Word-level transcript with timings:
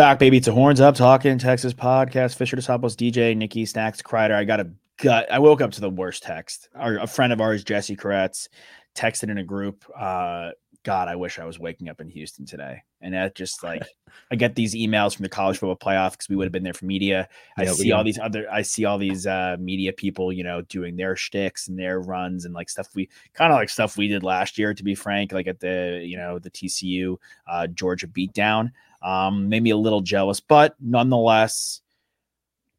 Back, 0.00 0.18
baby. 0.18 0.38
It's 0.38 0.48
a 0.48 0.52
horns 0.52 0.80
up 0.80 0.94
talking 0.94 1.36
Texas 1.36 1.74
podcast. 1.74 2.34
Fisher 2.34 2.56
Disciples, 2.56 2.96
DJ, 2.96 3.36
Nikki, 3.36 3.66
Snacks, 3.66 4.00
Kreider. 4.00 4.32
I 4.32 4.44
got 4.44 4.58
a 4.58 4.70
gut. 4.96 5.30
I 5.30 5.38
woke 5.38 5.60
up 5.60 5.72
to 5.72 5.80
the 5.82 5.90
worst 5.90 6.22
text. 6.22 6.70
Our, 6.74 6.96
a 6.96 7.06
friend 7.06 7.34
of 7.34 7.40
ours, 7.42 7.62
Jesse 7.62 7.96
Koretz, 7.96 8.48
texted 8.94 9.28
in 9.28 9.36
a 9.36 9.44
group. 9.44 9.84
Uh, 9.94 10.52
God, 10.82 11.08
I 11.08 11.16
wish 11.16 11.38
I 11.38 11.44
was 11.44 11.58
waking 11.58 11.88
up 11.90 12.00
in 12.00 12.08
Houston 12.08 12.46
today. 12.46 12.82
And 13.02 13.12
that 13.12 13.34
just 13.34 13.62
like 13.62 13.82
I 14.30 14.36
get 14.36 14.54
these 14.54 14.74
emails 14.74 15.14
from 15.14 15.24
the 15.24 15.28
college 15.28 15.58
football 15.58 15.76
playoff 15.76 16.12
because 16.12 16.28
we 16.28 16.36
would 16.36 16.44
have 16.44 16.52
been 16.52 16.62
there 16.62 16.72
for 16.74 16.86
media. 16.86 17.28
I 17.58 17.64
Yeah, 17.64 17.72
see 17.72 17.92
all 17.92 18.02
these 18.02 18.18
other 18.18 18.50
I 18.50 18.62
see 18.62 18.86
all 18.86 18.96
these 18.96 19.26
uh 19.26 19.56
media 19.58 19.92
people, 19.92 20.32
you 20.32 20.42
know, 20.42 20.62
doing 20.62 20.96
their 20.96 21.16
shticks 21.16 21.68
and 21.68 21.78
their 21.78 22.00
runs 22.00 22.46
and 22.46 22.54
like 22.54 22.70
stuff 22.70 22.88
we 22.94 23.08
kind 23.34 23.52
of 23.52 23.58
like 23.58 23.68
stuff 23.68 23.96
we 23.96 24.08
did 24.08 24.22
last 24.22 24.58
year, 24.58 24.72
to 24.72 24.82
be 24.82 24.94
frank, 24.94 25.32
like 25.32 25.46
at 25.46 25.60
the 25.60 26.02
you 26.04 26.16
know, 26.16 26.38
the 26.38 26.50
TCU 26.50 27.16
uh 27.46 27.66
Georgia 27.66 28.06
beatdown. 28.06 28.70
Um, 29.02 29.48
made 29.48 29.62
me 29.62 29.70
a 29.70 29.76
little 29.78 30.02
jealous, 30.02 30.40
but 30.40 30.76
nonetheless, 30.78 31.80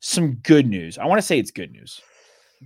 some 0.02 0.36
good 0.36 0.68
news. 0.68 0.98
I 1.00 1.06
want 1.06 1.18
to 1.18 1.26
say 1.26 1.40
it's 1.40 1.52
good 1.52 1.72
news. 1.72 2.00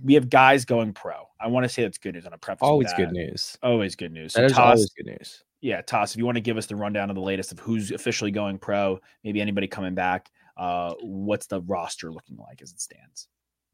We 0.02 0.14
have 0.14 0.28
guys 0.28 0.64
going 0.64 0.92
pro. 0.92 1.28
I 1.40 1.46
want 1.48 1.64
to 1.64 1.68
say 1.68 1.82
that's 1.82 1.98
good 1.98 2.14
news 2.14 2.26
on 2.26 2.32
a 2.32 2.38
preface. 2.38 2.62
Always 2.62 2.92
good 2.94 3.12
news. 3.12 3.56
Always 3.62 3.94
good 3.96 4.12
news. 4.12 4.32
That 4.34 4.40
So 4.40 4.46
is 4.46 4.52
Toss, 4.52 4.64
always 4.76 4.90
good 4.96 5.06
news. 5.06 5.44
yeah, 5.60 5.80
Toss, 5.82 6.12
if 6.12 6.18
you 6.18 6.24
want 6.26 6.36
to 6.36 6.40
give 6.42 6.56
us 6.56 6.66
the 6.66 6.76
rundown 6.76 7.08
of 7.10 7.16
the 7.16 7.22
latest 7.22 7.52
of 7.52 7.58
who's 7.58 7.90
officially 7.90 8.30
going 8.30 8.58
pro, 8.58 9.00
maybe 9.24 9.40
anybody 9.40 9.66
coming 9.66 9.94
back, 9.94 10.30
uh, 10.56 10.94
what's 11.02 11.46
the 11.46 11.60
roster 11.62 12.10
looking 12.12 12.36
like 12.36 12.62
as 12.62 12.72
it 12.72 12.80
stands? 12.80 13.28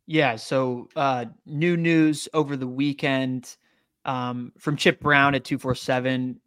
Yeah. 0.07 0.37
So 0.37 0.89
uh, 0.97 1.27
new 1.47 1.77
news 1.77 2.29
over 2.35 2.57
the 2.57 2.67
weekend 2.67 3.57
um, 4.05 4.53
from 4.59 4.77
Chip 4.77 5.01
Brown 5.01 5.35
at 5.35 5.45
247. 5.45 6.41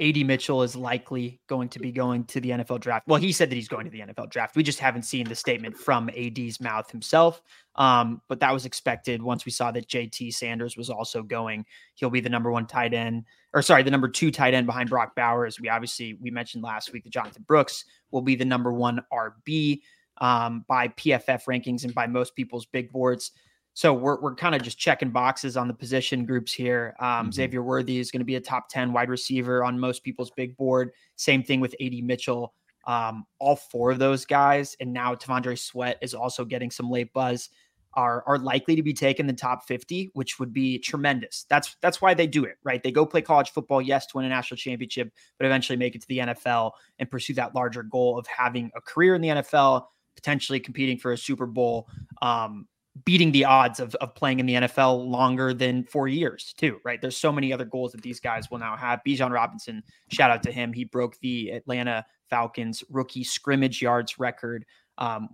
AD 0.00 0.16
Mitchell 0.26 0.62
is 0.62 0.74
likely 0.74 1.40
going 1.46 1.68
to 1.68 1.78
be 1.78 1.92
going 1.92 2.24
to 2.24 2.40
the 2.40 2.50
NFL 2.50 2.80
draft. 2.80 3.06
Well, 3.06 3.20
he 3.20 3.32
said 3.32 3.50
that 3.50 3.54
he's 3.54 3.68
going 3.68 3.84
to 3.84 3.90
the 3.90 4.00
NFL 4.00 4.30
draft. 4.30 4.56
We 4.56 4.62
just 4.62 4.78
haven't 4.78 5.02
seen 5.02 5.28
the 5.28 5.34
statement 5.34 5.76
from 5.76 6.08
AD's 6.16 6.60
mouth 6.60 6.90
himself. 6.90 7.42
Um, 7.76 8.22
but 8.28 8.40
that 8.40 8.52
was 8.52 8.64
expected 8.64 9.22
once 9.22 9.44
we 9.44 9.52
saw 9.52 9.70
that 9.72 9.88
JT 9.88 10.32
Sanders 10.32 10.76
was 10.76 10.88
also 10.88 11.22
going. 11.22 11.66
He'll 11.94 12.10
be 12.10 12.20
the 12.20 12.30
number 12.30 12.50
one 12.50 12.66
tight 12.66 12.94
end, 12.94 13.24
or 13.52 13.62
sorry, 13.62 13.82
the 13.82 13.90
number 13.90 14.08
two 14.08 14.30
tight 14.30 14.54
end 14.54 14.66
behind 14.66 14.88
Brock 14.88 15.14
Bowers. 15.14 15.60
We 15.60 15.68
obviously 15.68 16.14
we 16.20 16.30
mentioned 16.30 16.64
last 16.64 16.92
week 16.92 17.04
that 17.04 17.12
Jonathan 17.12 17.44
Brooks 17.46 17.84
will 18.10 18.22
be 18.22 18.36
the 18.36 18.44
number 18.44 18.72
one 18.72 19.00
RB 19.12 19.80
um, 20.18 20.64
by 20.66 20.88
PFF 20.88 21.44
rankings 21.44 21.84
and 21.84 21.94
by 21.94 22.06
most 22.06 22.34
people's 22.34 22.66
big 22.66 22.90
boards. 22.90 23.32
So 23.74 23.94
we're, 23.94 24.20
we're 24.20 24.34
kind 24.34 24.54
of 24.54 24.62
just 24.62 24.78
checking 24.78 25.10
boxes 25.10 25.56
on 25.56 25.68
the 25.68 25.74
position 25.74 26.24
groups 26.26 26.52
here. 26.52 26.94
Um, 27.00 27.28
Mhm. 27.28 27.34
Xavier 27.34 27.62
Worthy 27.62 27.98
is 27.98 28.10
going 28.10 28.20
to 28.20 28.24
be 28.24 28.34
a 28.34 28.40
top 28.40 28.68
10 28.68 28.92
wide 28.92 29.08
receiver 29.08 29.64
on 29.64 29.78
most 29.78 30.02
people's 30.02 30.30
big 30.32 30.56
board. 30.56 30.90
Same 31.16 31.42
thing 31.42 31.60
with 31.60 31.74
AD 31.80 32.02
Mitchell. 32.02 32.54
Um, 32.86 33.24
all 33.38 33.56
four 33.56 33.90
of 33.90 33.98
those 33.98 34.24
guys, 34.24 34.76
and 34.80 34.92
now 34.92 35.14
T'Vondre 35.14 35.58
Sweat 35.58 35.98
is 36.00 36.14
also 36.14 36.44
getting 36.44 36.70
some 36.70 36.90
late 36.90 37.12
buzz, 37.12 37.50
are 37.94 38.22
are 38.26 38.38
likely 38.38 38.76
to 38.76 38.82
be 38.82 38.92
taken 38.92 39.26
the 39.26 39.32
top 39.32 39.66
50, 39.66 40.10
which 40.14 40.38
would 40.38 40.52
be 40.52 40.78
tremendous. 40.78 41.44
That's 41.50 41.76
that's 41.82 42.00
why 42.00 42.14
they 42.14 42.26
do 42.26 42.44
it, 42.44 42.56
right? 42.64 42.82
They 42.82 42.92
go 42.92 43.04
play 43.04 43.20
college 43.20 43.50
football, 43.50 43.82
yes, 43.82 44.06
to 44.06 44.16
win 44.16 44.26
a 44.26 44.28
national 44.28 44.56
championship, 44.58 45.12
but 45.38 45.46
eventually 45.46 45.76
make 45.76 45.94
it 45.94 46.00
to 46.02 46.08
the 46.08 46.18
NFL 46.18 46.72
and 46.98 47.10
pursue 47.10 47.34
that 47.34 47.54
larger 47.54 47.82
goal 47.82 48.18
of 48.18 48.26
having 48.26 48.70
a 48.76 48.80
career 48.80 49.14
in 49.14 49.20
the 49.20 49.28
NFL, 49.28 49.86
potentially 50.16 50.58
competing 50.60 50.98
for 50.98 51.12
a 51.12 51.18
Super 51.18 51.46
Bowl, 51.46 51.88
um, 52.22 52.66
beating 53.04 53.32
the 53.32 53.44
odds 53.44 53.80
of, 53.80 53.94
of 53.96 54.14
playing 54.14 54.40
in 54.40 54.46
the 54.46 54.54
NFL 54.54 55.06
longer 55.08 55.54
than 55.54 55.84
four 55.84 56.08
years, 56.08 56.52
too, 56.56 56.78
right? 56.84 57.00
There's 57.00 57.16
so 57.16 57.30
many 57.30 57.52
other 57.52 57.64
goals 57.64 57.92
that 57.92 58.02
these 58.02 58.20
guys 58.20 58.50
will 58.50 58.58
now 58.58 58.76
have. 58.76 59.00
Bijan 59.06 59.30
Robinson, 59.30 59.82
shout 60.10 60.30
out 60.30 60.42
to 60.42 60.52
him. 60.52 60.72
He 60.72 60.84
broke 60.84 61.18
the 61.20 61.50
Atlanta 61.50 62.04
Falcons 62.28 62.82
rookie 62.90 63.24
scrimmage 63.24 63.80
yards 63.80 64.18
record. 64.18 64.64
Um, 64.98 65.30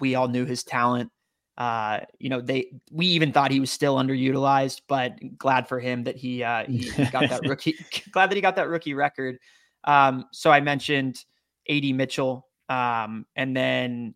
we 0.00 0.14
all 0.14 0.28
knew 0.28 0.44
his 0.44 0.64
talent. 0.64 1.10
Uh, 1.56 2.00
you 2.20 2.28
know, 2.28 2.40
they 2.40 2.70
we 2.92 3.06
even 3.06 3.32
thought 3.32 3.50
he 3.50 3.58
was 3.58 3.70
still 3.70 3.96
underutilized, 3.96 4.82
but 4.86 5.18
glad 5.36 5.66
for 5.66 5.80
him 5.80 6.04
that 6.04 6.16
he 6.16 6.44
uh 6.44 6.64
he, 6.66 6.88
he 6.88 7.04
got 7.06 7.28
that 7.28 7.40
rookie 7.48 7.74
glad 8.12 8.30
that 8.30 8.36
he 8.36 8.40
got 8.40 8.54
that 8.56 8.68
rookie 8.68 8.94
record. 8.94 9.38
Um, 9.82 10.26
so 10.32 10.52
I 10.52 10.60
mentioned 10.60 11.24
AD 11.68 11.84
Mitchell, 11.96 12.46
um, 12.68 13.26
and 13.34 13.56
then 13.56 14.14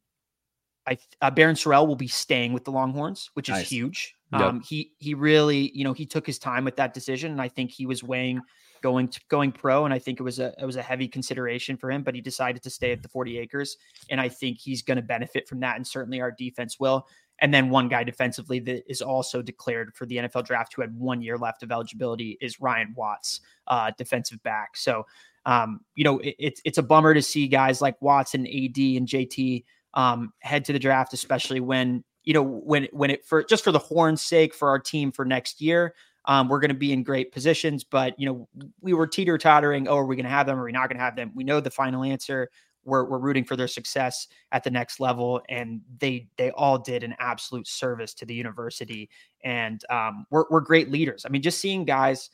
I 0.86 0.98
uh, 1.20 1.30
Barryn 1.30 1.54
Sorrell 1.54 1.86
will 1.86 1.96
be 1.96 2.08
staying 2.08 2.52
with 2.52 2.64
the 2.64 2.72
Longhorns, 2.72 3.30
which 3.34 3.48
is 3.48 3.56
Nice. 3.56 3.68
huge. 3.68 4.14
Yep. 4.32 4.40
Um, 4.40 4.60
he 4.60 4.92
he 4.98 5.14
really, 5.14 5.70
you 5.74 5.84
know, 5.84 5.92
he 5.92 6.06
took 6.06 6.26
his 6.26 6.38
time 6.38 6.64
with 6.64 6.76
that 6.76 6.94
decision, 6.94 7.32
and 7.32 7.40
I 7.40 7.48
think 7.48 7.70
he 7.70 7.86
was 7.86 8.02
weighing 8.02 8.40
going 8.82 9.08
to 9.08 9.20
going 9.28 9.52
pro, 9.52 9.84
and 9.84 9.94
I 9.94 9.98
think 9.98 10.18
it 10.20 10.22
was 10.22 10.38
a 10.38 10.52
it 10.58 10.64
was 10.64 10.76
a 10.76 10.82
heavy 10.82 11.06
consideration 11.08 11.76
for 11.76 11.90
him, 11.90 12.02
but 12.02 12.14
he 12.14 12.20
decided 12.20 12.62
to 12.62 12.70
stay 12.70 12.92
at 12.92 13.02
the 13.02 13.08
Forty 13.08 13.38
Acres, 13.38 13.76
and 14.10 14.20
I 14.20 14.28
think 14.28 14.58
he's 14.58 14.82
going 14.82 14.96
to 14.96 15.02
benefit 15.02 15.48
from 15.48 15.60
that, 15.60 15.76
and 15.76 15.86
certainly 15.86 16.20
our 16.20 16.32
defense 16.32 16.80
will. 16.80 17.06
And 17.40 17.52
then 17.52 17.70
one 17.70 17.88
guy 17.88 18.04
defensively 18.04 18.60
that 18.60 18.88
is 18.88 19.02
also 19.02 19.42
declared 19.42 19.94
for 19.94 20.06
the 20.06 20.16
NFL 20.16 20.44
draft 20.46 20.74
who 20.74 20.82
had 20.82 20.96
one 20.96 21.22
year 21.22 21.36
left 21.36 21.62
of 21.62 21.72
eligibility 21.72 22.38
is 22.40 22.60
Ryan 22.60 22.94
Watts, 22.96 23.40
uh, 23.66 23.90
defensive 23.98 24.40
back. 24.44 24.76
So, 24.76 25.06
um, 25.44 25.80
you 25.96 26.04
know, 26.04 26.18
it, 26.20 26.36
it's 26.38 26.60
it's 26.64 26.78
a 26.78 26.82
bummer 26.82 27.14
to 27.14 27.22
see 27.22 27.48
guys 27.48 27.80
like 27.80 28.00
Watts 28.00 28.34
and 28.34 28.46
AD 28.46 28.78
and 28.78 29.08
JT 29.08 29.64
um, 29.94 30.32
head 30.40 30.64
to 30.66 30.72
the 30.72 30.78
draft, 30.78 31.12
especially 31.12 31.60
when 31.60 32.04
you 32.24 32.34
know 32.34 32.42
when 32.42 32.88
when 32.92 33.10
it 33.10 33.24
for 33.24 33.42
just 33.42 33.64
for 33.64 33.72
the 33.72 33.78
horn's 33.78 34.22
sake 34.22 34.54
for 34.54 34.68
our 34.68 34.78
team 34.78 35.12
for 35.12 35.24
next 35.24 35.60
year. 35.60 35.94
Um, 36.26 36.48
we're 36.48 36.60
going 36.60 36.68
to 36.68 36.74
be 36.74 36.92
in 36.92 37.02
great 37.02 37.32
positions, 37.32 37.82
but 37.82 38.18
you 38.18 38.26
know 38.26 38.48
we 38.80 38.94
were 38.94 39.06
teeter 39.06 39.38
tottering. 39.38 39.88
Oh, 39.88 39.98
are 39.98 40.04
we 40.04 40.14
going 40.16 40.24
to 40.24 40.30
have 40.30 40.46
them? 40.46 40.58
Are 40.58 40.64
we 40.64 40.72
not 40.72 40.88
going 40.88 40.98
to 40.98 41.04
have 41.04 41.16
them? 41.16 41.32
We 41.34 41.44
know 41.44 41.60
the 41.60 41.70
final 41.70 42.04
answer. 42.04 42.48
We're, 42.84 43.04
we're 43.04 43.18
rooting 43.18 43.44
for 43.44 43.54
their 43.54 43.68
success 43.68 44.26
at 44.50 44.64
the 44.64 44.70
next 44.70 44.98
level, 44.98 45.40
and 45.48 45.80
they 45.98 46.28
they 46.36 46.50
all 46.52 46.78
did 46.78 47.04
an 47.04 47.14
absolute 47.18 47.66
service 47.66 48.14
to 48.14 48.26
the 48.26 48.34
university, 48.34 49.08
and 49.44 49.84
um, 49.90 50.26
we're 50.30 50.44
we're 50.50 50.60
great 50.60 50.90
leaders. 50.90 51.24
I 51.26 51.28
mean, 51.28 51.42
just 51.42 51.60
seeing 51.60 51.84
guys 51.84 52.30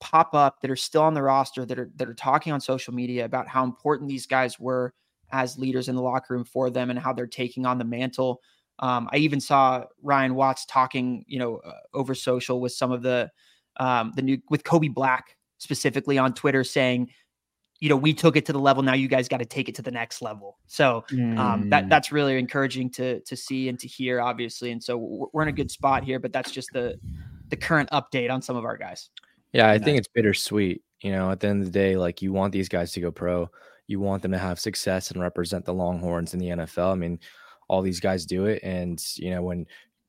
pop 0.00 0.34
up 0.34 0.60
that 0.60 0.70
are 0.70 0.76
still 0.76 1.02
on 1.02 1.14
the 1.14 1.22
roster 1.22 1.64
that 1.64 1.78
are 1.78 1.90
that 1.96 2.08
are 2.08 2.14
talking 2.14 2.52
on 2.52 2.60
social 2.60 2.92
media 2.92 3.24
about 3.24 3.48
how 3.48 3.64
important 3.64 4.08
these 4.08 4.26
guys 4.26 4.60
were 4.60 4.92
as 5.30 5.58
leaders 5.58 5.88
in 5.88 5.96
the 5.96 6.02
locker 6.02 6.34
room 6.34 6.44
for 6.44 6.70
them 6.70 6.90
and 6.90 6.98
how 6.98 7.12
they're 7.12 7.26
taking 7.26 7.66
on 7.66 7.78
the 7.78 7.84
mantle. 7.84 8.40
Um, 8.78 9.08
I 9.12 9.16
even 9.18 9.40
saw 9.40 9.84
Ryan 10.02 10.34
Watts 10.34 10.66
talking, 10.66 11.24
you 11.26 11.38
know, 11.38 11.56
uh, 11.58 11.72
over 11.94 12.14
social 12.14 12.60
with 12.60 12.72
some 12.72 12.92
of 12.92 13.02
the 13.02 13.30
um, 13.78 14.12
the 14.16 14.22
new 14.22 14.38
with 14.50 14.64
Kobe 14.64 14.88
Black 14.88 15.36
specifically 15.58 16.18
on 16.18 16.34
Twitter 16.34 16.64
saying 16.64 17.10
you 17.78 17.90
know, 17.90 17.96
we 17.96 18.14
took 18.14 18.36
it 18.36 18.46
to 18.46 18.52
the 18.52 18.58
level. 18.58 18.82
Now 18.82 18.94
you 18.94 19.08
guys 19.08 19.28
got 19.28 19.38
to 19.38 19.44
take 19.44 19.68
it 19.68 19.74
to 19.74 19.82
the 19.82 19.90
next 19.90 20.22
level. 20.22 20.58
So 20.66 21.04
um, 21.36 21.68
that 21.68 21.84
Mm. 21.84 21.88
that's 21.90 22.10
really 22.10 22.38
encouraging 22.38 22.90
to 22.92 23.20
to 23.20 23.36
see 23.36 23.68
and 23.68 23.78
to 23.80 23.86
hear, 23.86 24.20
obviously. 24.20 24.72
And 24.72 24.82
so 24.82 24.96
we're, 24.96 25.26
we're 25.32 25.42
in 25.42 25.48
a 25.48 25.52
good 25.52 25.70
spot 25.70 26.02
here. 26.02 26.18
But 26.18 26.32
that's 26.32 26.50
just 26.50 26.72
the 26.72 26.98
the 27.50 27.56
current 27.56 27.90
update 27.90 28.30
on 28.30 28.40
some 28.40 28.56
of 28.56 28.64
our 28.64 28.76
guys. 28.76 29.10
Yeah, 29.52 29.70
I 29.70 29.78
think 29.78 29.98
it's 29.98 30.08
bittersweet. 30.08 30.82
You 31.02 31.12
know, 31.12 31.30
at 31.30 31.40
the 31.40 31.48
end 31.48 31.60
of 31.60 31.66
the 31.66 31.72
day, 31.72 31.96
like 31.96 32.22
you 32.22 32.32
want 32.32 32.52
these 32.52 32.68
guys 32.70 32.92
to 32.92 33.00
go 33.00 33.10
pro, 33.10 33.50
you 33.86 34.00
want 34.00 34.22
them 34.22 34.32
to 34.32 34.38
have 34.38 34.58
success 34.58 35.10
and 35.10 35.20
represent 35.20 35.64
the 35.64 35.74
Longhorns 35.74 36.34
in 36.34 36.40
the 36.40 36.48
NFL. 36.48 36.92
I 36.92 36.96
mean, 36.96 37.20
all 37.68 37.82
these 37.82 38.00
guys 38.00 38.26
do 38.26 38.46
it, 38.46 38.62
and 38.62 39.02
you 39.16 39.30
know 39.30 39.42
when 39.42 39.66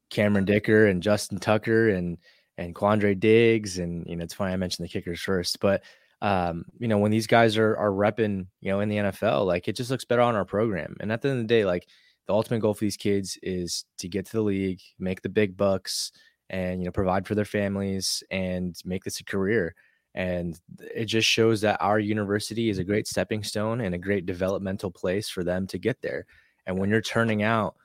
Cameron 0.09 0.45
Dicker 0.45 0.87
and 0.87 1.03
Justin 1.03 1.39
Tucker 1.39 1.89
and 1.89 2.17
and 2.57 2.73
Quandre 2.73 3.19
Diggs 3.19 3.77
and 3.77 4.05
you 4.07 4.15
know 4.15 4.23
it's 4.23 4.33
funny 4.33 4.53
I 4.53 4.57
mentioned 4.57 4.85
the 4.85 4.91
kickers 4.91 5.21
first, 5.21 5.59
but 5.59 5.83
um, 6.21 6.65
you 6.79 6.87
know 6.87 6.97
when 6.97 7.11
these 7.11 7.27
guys 7.27 7.57
are 7.57 7.75
are 7.77 7.91
repping, 7.91 8.47
you 8.61 8.71
know, 8.71 8.79
in 8.79 8.89
the 8.89 8.97
NFL, 8.97 9.45
like 9.45 9.67
it 9.67 9.75
just 9.75 9.91
looks 9.91 10.05
better 10.05 10.21
on 10.21 10.35
our 10.35 10.45
program. 10.45 10.95
And 10.99 11.11
at 11.11 11.21
the 11.21 11.29
end 11.29 11.39
of 11.39 11.43
the 11.43 11.53
day, 11.53 11.65
like 11.65 11.87
the 12.27 12.33
ultimate 12.33 12.59
goal 12.59 12.73
for 12.73 12.85
these 12.85 12.97
kids 12.97 13.37
is 13.41 13.85
to 13.99 14.07
get 14.09 14.25
to 14.27 14.33
the 14.33 14.41
league, 14.41 14.81
make 14.99 15.21
the 15.21 15.29
big 15.29 15.55
bucks, 15.55 16.11
and 16.49 16.79
you 16.79 16.85
know 16.85 16.91
provide 16.91 17.27
for 17.27 17.35
their 17.35 17.45
families 17.45 18.23
and 18.31 18.75
make 18.85 19.03
this 19.03 19.19
a 19.19 19.23
career 19.23 19.75
and 20.17 20.59
it 20.93 21.05
just 21.05 21.27
shows 21.27 21.61
that 21.61 21.79
our 21.79 21.99
university 21.99 22.69
is 22.69 22.79
a 22.79 22.83
great 22.83 23.07
stepping 23.07 23.43
stone 23.43 23.81
and 23.81 23.93
a 23.93 23.99
great 23.99 24.25
developmental 24.25 24.91
place 24.91 25.29
for 25.29 25.43
them 25.43 25.67
to 25.67 25.77
get 25.77 26.01
there. 26.01 26.25
And 26.65 26.77
when 26.77 26.89
you're 26.89 27.01
turning 27.01 27.43
out 27.43 27.75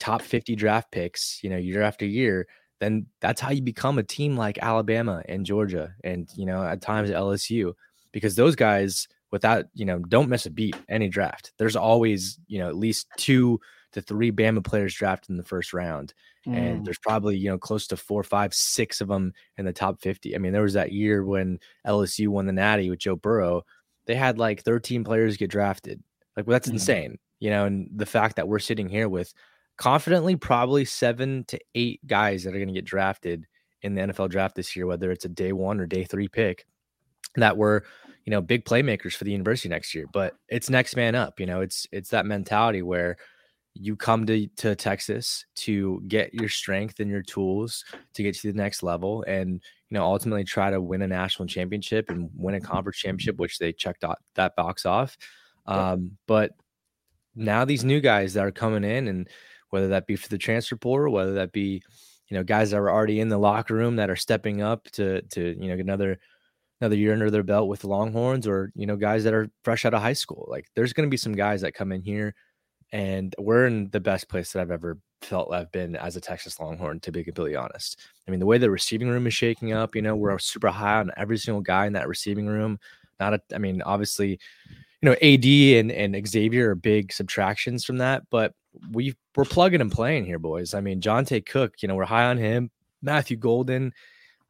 top 0.00 0.22
50 0.22 0.54
draft 0.54 0.92
picks 0.92 1.40
you 1.42 1.50
know 1.50 1.56
year 1.56 1.82
after 1.82 2.06
year 2.06 2.46
then 2.78 3.06
that's 3.20 3.40
how 3.40 3.50
you 3.50 3.60
become 3.60 3.98
a 3.98 4.02
team 4.04 4.36
like 4.36 4.56
alabama 4.62 5.24
and 5.28 5.44
georgia 5.44 5.92
and 6.04 6.28
you 6.36 6.46
know 6.46 6.62
at 6.62 6.80
times 6.80 7.10
lsu 7.10 7.74
because 8.12 8.36
those 8.36 8.54
guys 8.54 9.08
without 9.30 9.66
you 9.74 9.84
know 9.84 9.98
don't 9.98 10.28
miss 10.28 10.46
a 10.46 10.50
beat 10.50 10.76
any 10.88 11.08
draft. 11.08 11.52
There's 11.58 11.76
always 11.76 12.38
you 12.46 12.58
know 12.58 12.68
at 12.68 12.76
least 12.76 13.06
two 13.16 13.60
to 13.92 14.02
three 14.02 14.30
bama 14.30 14.62
players 14.64 14.94
drafted 14.94 15.30
in 15.30 15.36
the 15.36 15.44
first 15.44 15.72
round 15.72 16.12
Mm. 16.46 16.56
and 16.56 16.86
there's 16.86 16.98
probably 16.98 17.36
you 17.36 17.50
know 17.50 17.58
close 17.58 17.86
to 17.88 17.96
four, 17.96 18.22
five, 18.22 18.54
six 18.54 19.00
of 19.00 19.08
them 19.08 19.32
in 19.58 19.64
the 19.66 19.72
top 19.72 20.00
50. 20.00 20.34
I 20.34 20.38
mean, 20.38 20.52
there 20.52 20.62
was 20.62 20.72
that 20.74 20.92
year 20.92 21.24
when 21.24 21.58
LSU 21.86 22.28
won 22.28 22.46
the 22.46 22.52
Natty 22.52 22.88
with 22.88 23.00
Joe 23.00 23.16
Burrow. 23.16 23.64
They 24.06 24.14
had 24.14 24.38
like 24.38 24.62
13 24.62 25.04
players 25.04 25.36
get 25.36 25.50
drafted. 25.50 26.02
Like, 26.36 26.46
well, 26.46 26.54
that's 26.54 26.68
Mhm. 26.68 26.74
insane, 26.74 27.18
you 27.40 27.50
know. 27.50 27.66
And 27.66 27.90
the 27.94 28.06
fact 28.06 28.36
that 28.36 28.48
we're 28.48 28.60
sitting 28.60 28.88
here 28.88 29.08
with 29.10 29.34
confidently 29.76 30.36
probably 30.36 30.84
seven 30.84 31.44
to 31.48 31.58
eight 31.74 32.06
guys 32.06 32.44
that 32.44 32.50
are 32.54 32.58
going 32.58 32.68
to 32.68 32.74
get 32.74 32.84
drafted 32.86 33.46
in 33.82 33.94
the 33.94 34.02
NFL 34.02 34.28
draft 34.30 34.54
this 34.54 34.74
year, 34.74 34.86
whether 34.86 35.10
it's 35.10 35.24
a 35.24 35.28
day 35.28 35.52
one 35.52 35.80
or 35.80 35.86
day 35.86 36.04
three 36.04 36.28
pick, 36.28 36.64
that 37.34 37.56
were 37.58 37.84
you 38.24 38.30
know 38.30 38.40
big 38.40 38.64
playmakers 38.64 39.14
for 39.14 39.24
the 39.24 39.32
university 39.32 39.68
next 39.68 39.94
year. 39.94 40.06
But 40.12 40.36
it's 40.48 40.70
next 40.70 40.96
man 40.96 41.14
up. 41.14 41.40
You 41.40 41.46
know, 41.46 41.60
it's 41.60 41.86
it's 41.92 42.10
that 42.10 42.24
mentality 42.26 42.80
where 42.82 43.16
you 43.80 43.96
come 43.96 44.26
to, 44.26 44.46
to 44.48 44.74
Texas 44.74 45.44
to 45.54 46.02
get 46.08 46.34
your 46.34 46.48
strength 46.48 47.00
and 47.00 47.10
your 47.10 47.22
tools 47.22 47.84
to 48.14 48.22
get 48.22 48.34
to 48.34 48.52
the 48.52 48.58
next 48.58 48.82
level 48.82 49.22
and 49.28 49.62
you 49.88 49.94
know 49.94 50.04
ultimately 50.04 50.44
try 50.44 50.70
to 50.70 50.80
win 50.80 51.02
a 51.02 51.06
national 51.06 51.46
championship 51.46 52.10
and 52.10 52.28
win 52.34 52.56
a 52.56 52.60
conference 52.60 52.98
championship 52.98 53.38
which 53.38 53.58
they 53.58 53.72
checked 53.72 54.04
out 54.04 54.18
that 54.34 54.56
box 54.56 54.84
off. 54.84 55.16
Um, 55.66 56.16
but 56.26 56.52
now 57.34 57.64
these 57.64 57.84
new 57.84 58.00
guys 58.00 58.34
that 58.34 58.44
are 58.44 58.50
coming 58.50 58.84
in 58.84 59.06
and 59.06 59.28
whether 59.70 59.88
that 59.88 60.06
be 60.06 60.16
for 60.16 60.28
the 60.28 60.38
transfer 60.38 60.76
portal 60.76 61.12
whether 61.12 61.34
that 61.34 61.52
be 61.52 61.82
you 62.28 62.36
know 62.36 62.42
guys 62.42 62.70
that 62.70 62.78
are 62.78 62.90
already 62.90 63.20
in 63.20 63.28
the 63.28 63.38
locker 63.38 63.74
room 63.74 63.96
that 63.96 64.10
are 64.10 64.16
stepping 64.16 64.60
up 64.60 64.84
to 64.92 65.22
to 65.22 65.56
you 65.60 65.68
know 65.68 65.76
get 65.76 65.84
another 65.84 66.18
another 66.80 66.96
year 66.96 67.12
under 67.12 67.30
their 67.30 67.42
belt 67.42 67.68
with 67.68 67.80
the 67.80 67.88
longhorns 67.88 68.46
or 68.46 68.72
you 68.74 68.86
know 68.86 68.96
guys 68.96 69.24
that 69.24 69.34
are 69.34 69.48
fresh 69.62 69.84
out 69.84 69.94
of 69.94 70.02
high 70.02 70.12
school 70.12 70.46
like 70.48 70.66
there's 70.74 70.92
going 70.92 71.06
to 71.06 71.10
be 71.10 71.16
some 71.16 71.34
guys 71.34 71.60
that 71.60 71.74
come 71.74 71.92
in 71.92 72.02
here 72.02 72.34
and 72.92 73.34
we're 73.38 73.66
in 73.66 73.90
the 73.90 74.00
best 74.00 74.28
place 74.28 74.52
that 74.52 74.60
I've 74.60 74.70
ever 74.70 74.98
felt 75.22 75.52
I've 75.52 75.72
been 75.72 75.96
as 75.96 76.16
a 76.16 76.20
Texas 76.20 76.60
Longhorn, 76.60 77.00
to 77.00 77.12
be 77.12 77.24
completely 77.24 77.56
honest. 77.56 78.00
I 78.26 78.30
mean, 78.30 78.40
the 78.40 78.46
way 78.46 78.58
the 78.58 78.70
receiving 78.70 79.08
room 79.08 79.26
is 79.26 79.34
shaking 79.34 79.72
up, 79.72 79.94
you 79.94 80.02
know, 80.02 80.16
we're 80.16 80.38
super 80.38 80.68
high 80.68 81.00
on 81.00 81.10
every 81.16 81.38
single 81.38 81.60
guy 81.60 81.86
in 81.86 81.92
that 81.94 82.08
receiving 82.08 82.46
room. 82.46 82.78
Not 83.20 83.34
a, 83.34 83.40
I 83.54 83.58
mean, 83.58 83.82
obviously, 83.82 84.38
you 85.02 85.10
know, 85.10 85.12
AD 85.12 85.44
and, 85.44 85.92
and 85.92 86.28
Xavier 86.28 86.70
are 86.70 86.74
big 86.74 87.12
subtractions 87.12 87.84
from 87.84 87.98
that, 87.98 88.22
but 88.30 88.54
we 88.92 89.14
we're 89.36 89.44
plugging 89.44 89.80
and 89.80 89.92
playing 89.92 90.24
here, 90.24 90.38
boys. 90.38 90.74
I 90.74 90.80
mean, 90.80 91.00
Johntay 91.00 91.46
Cook, 91.46 91.74
you 91.82 91.88
know, 91.88 91.94
we're 91.94 92.04
high 92.04 92.24
on 92.24 92.38
him. 92.38 92.70
Matthew 93.02 93.36
Golden, 93.36 93.92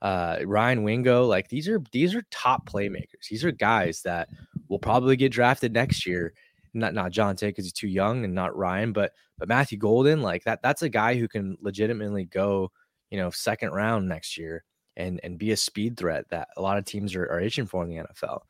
uh, 0.00 0.38
Ryan 0.44 0.82
Wingo, 0.82 1.26
like 1.26 1.48
these 1.48 1.68
are 1.68 1.82
these 1.92 2.14
are 2.14 2.22
top 2.30 2.68
playmakers. 2.68 3.28
These 3.30 3.44
are 3.44 3.52
guys 3.52 4.02
that 4.02 4.28
will 4.68 4.78
probably 4.78 5.16
get 5.16 5.32
drafted 5.32 5.72
next 5.72 6.06
year 6.06 6.32
not 6.74 6.94
not 6.94 7.12
Johntay 7.12 7.48
because 7.48 7.64
he's 7.64 7.72
too 7.72 7.88
young 7.88 8.24
and 8.24 8.34
not 8.34 8.56
Ryan, 8.56 8.92
but 8.92 9.12
but 9.38 9.48
Matthew 9.48 9.78
Golden, 9.78 10.22
like 10.22 10.44
that 10.44 10.60
that's 10.62 10.82
a 10.82 10.88
guy 10.88 11.16
who 11.16 11.28
can 11.28 11.56
legitimately 11.60 12.24
go, 12.24 12.70
you 13.10 13.18
know, 13.18 13.30
second 13.30 13.72
round 13.72 14.08
next 14.08 14.36
year 14.36 14.64
and 14.96 15.20
and 15.22 15.38
be 15.38 15.52
a 15.52 15.56
speed 15.56 15.96
threat 15.96 16.28
that 16.30 16.48
a 16.56 16.62
lot 16.62 16.78
of 16.78 16.84
teams 16.84 17.14
are, 17.14 17.24
are 17.24 17.40
itching 17.40 17.66
for 17.66 17.82
in 17.84 17.88
the 17.88 18.02
NFL. 18.02 18.40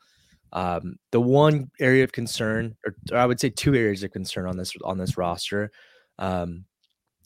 Um, 0.53 0.97
the 1.13 1.21
one 1.21 1.71
area 1.79 2.05
of 2.05 2.13
concern, 2.13 2.75
or, 2.87 2.95
or 3.13 3.19
I 3.19 3.27
would 3.27 3.39
say 3.39 3.51
two 3.51 3.75
areas 3.75 4.03
of 4.03 4.13
concern 4.13 4.47
on 4.47 4.57
this 4.57 4.73
on 4.85 4.99
this 4.99 5.17
roster, 5.19 5.71
um, 6.19 6.65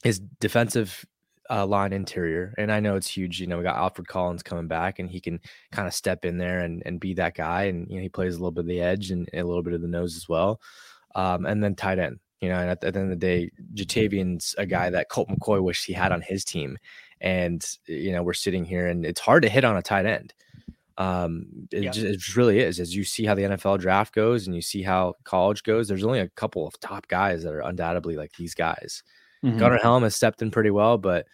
is 0.05 0.19
defensive 0.41 1.05
uh, 1.51 1.67
line 1.67 1.93
interior. 1.93 2.55
And 2.59 2.71
I 2.73 2.81
know 2.81 2.97
it's 2.97 3.09
huge. 3.09 3.41
You 3.41 3.47
know, 3.47 3.59
we 3.59 3.65
got 3.65 3.77
Alfred 3.77 4.09
Collins 4.09 4.43
coming 4.43 4.69
back, 4.69 4.99
and 4.99 5.11
he 5.11 5.21
can 5.21 5.41
kind 5.71 5.87
of 5.89 5.95
step 5.95 6.25
in 6.25 6.39
there 6.39 6.61
and, 6.61 6.83
and 6.87 7.01
be 7.01 7.15
that 7.15 7.35
guy. 7.35 7.65
And 7.65 7.89
you 7.89 7.97
know, 7.97 8.03
he 8.03 8.09
plays 8.09 8.35
a 8.35 8.39
little 8.39 8.53
bit 8.53 8.63
of 8.63 8.67
the 8.69 8.81
edge 8.81 9.11
and, 9.11 9.29
and 9.33 9.43
a 9.43 9.47
little 9.47 9.63
bit 9.63 9.75
of 9.75 9.83
the 9.83 9.89
nose 9.89 10.17
as 10.17 10.29
well. 10.29 10.61
Um, 11.15 11.47
and 11.47 11.63
then 11.63 11.75
tight 11.75 11.99
end. 11.99 12.21
You 12.41 12.49
know, 12.49 12.59
and 12.59 12.71
at, 12.71 12.83
at 12.83 12.95
the 12.95 13.01
end 13.01 13.13
of 13.13 13.21
the 13.21 13.27
day, 13.27 13.51
Ja'Tavion's 13.75 14.55
a 14.59 14.67
guy 14.67 14.91
that 14.91 15.09
Colt 15.09 15.29
McCoy 15.29 15.63
wished 15.63 15.85
he 15.87 15.93
had 15.93 16.11
on 16.11 16.23
his 16.23 16.45
team. 16.45 16.77
And 17.21 17.65
you 17.87 18.13
know, 18.13 18.23
we're 18.23 18.33
sitting 18.33 18.65
here, 18.65 18.89
and 18.89 19.07
it's 19.07 19.21
hard 19.21 19.43
to 19.45 19.49
hit 19.49 19.65
on 19.65 19.77
a 19.77 19.83
tight 19.83 20.07
end. 20.07 20.35
Um, 20.99 21.69
it, 21.71 21.85
Yeah. 21.85 21.91
just, 21.91 22.07
it 22.07 22.19
just 22.19 22.37
really 22.37 22.59
is. 22.59 22.81
As 22.81 22.95
you 22.95 23.05
see 23.05 23.25
how 23.25 23.35
the 23.35 23.43
NFL 23.43 23.79
draft 23.79 24.15
goes, 24.15 24.47
and 24.47 24.57
you 24.57 24.63
see 24.63 24.83
how 24.83 25.15
college 25.25 25.63
goes, 25.63 25.89
there's 25.89 26.05
only 26.05 26.21
a 26.21 26.29
couple 26.31 26.67
of 26.67 26.79
top 26.81 27.07
guys 27.09 27.43
that 27.45 27.55
are 27.55 27.61
undoubtedly 27.61 28.17
like 28.17 28.33
these 28.33 28.55
guys. 28.55 29.03
Mhm. 29.45 29.59
Gunnar 29.59 29.79
Helm 29.79 30.03
has 30.05 30.15
stepped 30.17 30.43
in 30.43 30.51
pretty 30.51 30.71
well, 30.71 30.99
but 30.99 31.27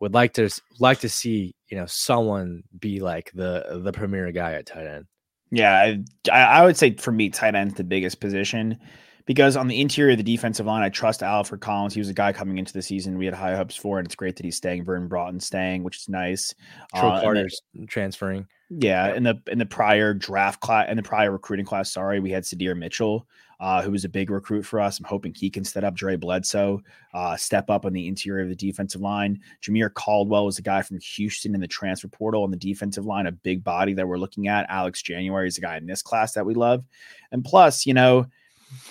would 0.00 0.14
like 0.14 0.32
to 0.34 0.48
like 0.78 1.00
to 1.00 1.08
see 1.08 1.54
you 1.68 1.76
know 1.76 1.86
someone 1.86 2.62
be 2.78 3.00
like 3.00 3.30
the 3.34 3.80
the 3.82 3.92
premier 3.92 4.30
guy 4.32 4.52
at 4.52 4.66
tight 4.66 4.86
end. 4.86 5.06
Yeah, 5.50 5.94
I, 6.30 6.40
I 6.40 6.64
would 6.64 6.76
say 6.76 6.94
for 6.94 7.10
me, 7.10 7.30
tight 7.30 7.54
end's 7.54 7.74
the 7.74 7.84
biggest 7.84 8.20
position 8.20 8.78
because 9.24 9.56
on 9.56 9.66
the 9.66 9.80
interior 9.80 10.12
of 10.12 10.18
the 10.18 10.22
defensive 10.22 10.66
line, 10.66 10.82
I 10.82 10.88
trust 10.90 11.22
Alfred 11.22 11.60
Collins. 11.60 11.94
He 11.94 12.00
was 12.00 12.08
a 12.10 12.14
guy 12.14 12.32
coming 12.32 12.58
into 12.58 12.72
the 12.74 12.82
season 12.82 13.18
we 13.18 13.24
had 13.24 13.34
high 13.34 13.56
hopes 13.56 13.74
for, 13.74 13.98
and 13.98 14.06
it's 14.06 14.14
great 14.14 14.36
that 14.36 14.44
he's 14.44 14.56
staying. 14.56 14.84
Vernon 14.84 15.08
Broughton 15.08 15.40
staying, 15.40 15.84
which 15.84 15.96
is 15.96 16.08
nice. 16.08 16.54
Troy 16.94 17.08
Uh, 17.08 17.20
Carter's 17.22 17.60
transferring. 17.88 18.46
Yeah, 18.70 19.14
in 19.14 19.22
the 19.22 19.40
in 19.46 19.58
the 19.58 19.64
prior 19.64 20.12
draft 20.12 20.60
class, 20.60 20.90
in 20.90 20.98
the 20.98 21.02
prior 21.02 21.32
recruiting 21.32 21.64
class, 21.64 21.90
sorry, 21.90 22.20
we 22.20 22.30
had 22.30 22.44
Sydir 22.44 22.76
Mitchell, 22.76 23.26
uh, 23.60 23.80
who 23.80 23.92
was 23.92 24.04
a 24.04 24.10
big 24.10 24.30
recruit 24.30 24.64
for 24.64 24.78
us. 24.78 24.98
I'm 24.98 25.06
hoping 25.06 25.32
he 25.34 25.48
can 25.48 25.64
step 25.64 25.84
up. 25.84 25.94
Dre 25.94 26.16
Bledsoe, 26.16 26.82
uh, 27.14 27.34
step 27.36 27.70
up 27.70 27.86
on 27.86 27.94
the 27.94 28.06
interior 28.06 28.42
of 28.42 28.50
the 28.50 28.54
defensive 28.54 29.00
line. 29.00 29.40
Jameer 29.62 29.92
Caldwell 29.94 30.44
was 30.44 30.58
a 30.58 30.62
guy 30.62 30.82
from 30.82 31.00
Houston 31.00 31.54
in 31.54 31.62
the 31.62 31.66
transfer 31.66 32.08
portal 32.08 32.42
on 32.42 32.50
the 32.50 32.58
defensive 32.58 33.06
line, 33.06 33.26
a 33.26 33.32
big 33.32 33.64
body 33.64 33.94
that 33.94 34.06
we're 34.06 34.18
looking 34.18 34.48
at. 34.48 34.66
Alex 34.68 35.00
January 35.00 35.48
is 35.48 35.56
a 35.56 35.62
guy 35.62 35.78
in 35.78 35.86
this 35.86 36.02
class 36.02 36.34
that 36.34 36.44
we 36.44 36.52
love, 36.52 36.84
and 37.32 37.42
plus, 37.42 37.86
you 37.86 37.94
know, 37.94 38.26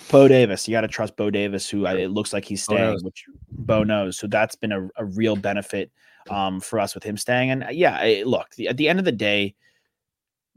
Bo 0.09 0.27
Davis. 0.27 0.67
You 0.67 0.71
got 0.71 0.81
to 0.81 0.87
trust 0.87 1.15
Bo 1.15 1.29
Davis, 1.29 1.69
who 1.69 1.85
I, 1.85 1.93
it 1.97 2.09
looks 2.09 2.33
like 2.33 2.45
he's 2.45 2.65
Bo 2.65 2.73
staying, 2.73 2.91
knows. 2.93 3.03
which 3.03 3.25
Bo 3.51 3.83
knows. 3.83 4.17
So 4.17 4.25
that's 4.25 4.55
been 4.55 4.71
a, 4.71 4.89
a 4.95 5.05
real 5.05 5.35
benefit 5.35 5.91
um, 6.31 6.59
for 6.59 6.79
us 6.79 6.95
with 6.95 7.03
him 7.03 7.15
staying. 7.15 7.51
And 7.51 7.63
uh, 7.63 7.69
yeah, 7.69 8.23
look, 8.25 8.55
the, 8.55 8.69
at 8.69 8.77
the 8.77 8.89
end 8.89 8.97
of 8.97 9.05
the 9.05 9.11
day, 9.11 9.53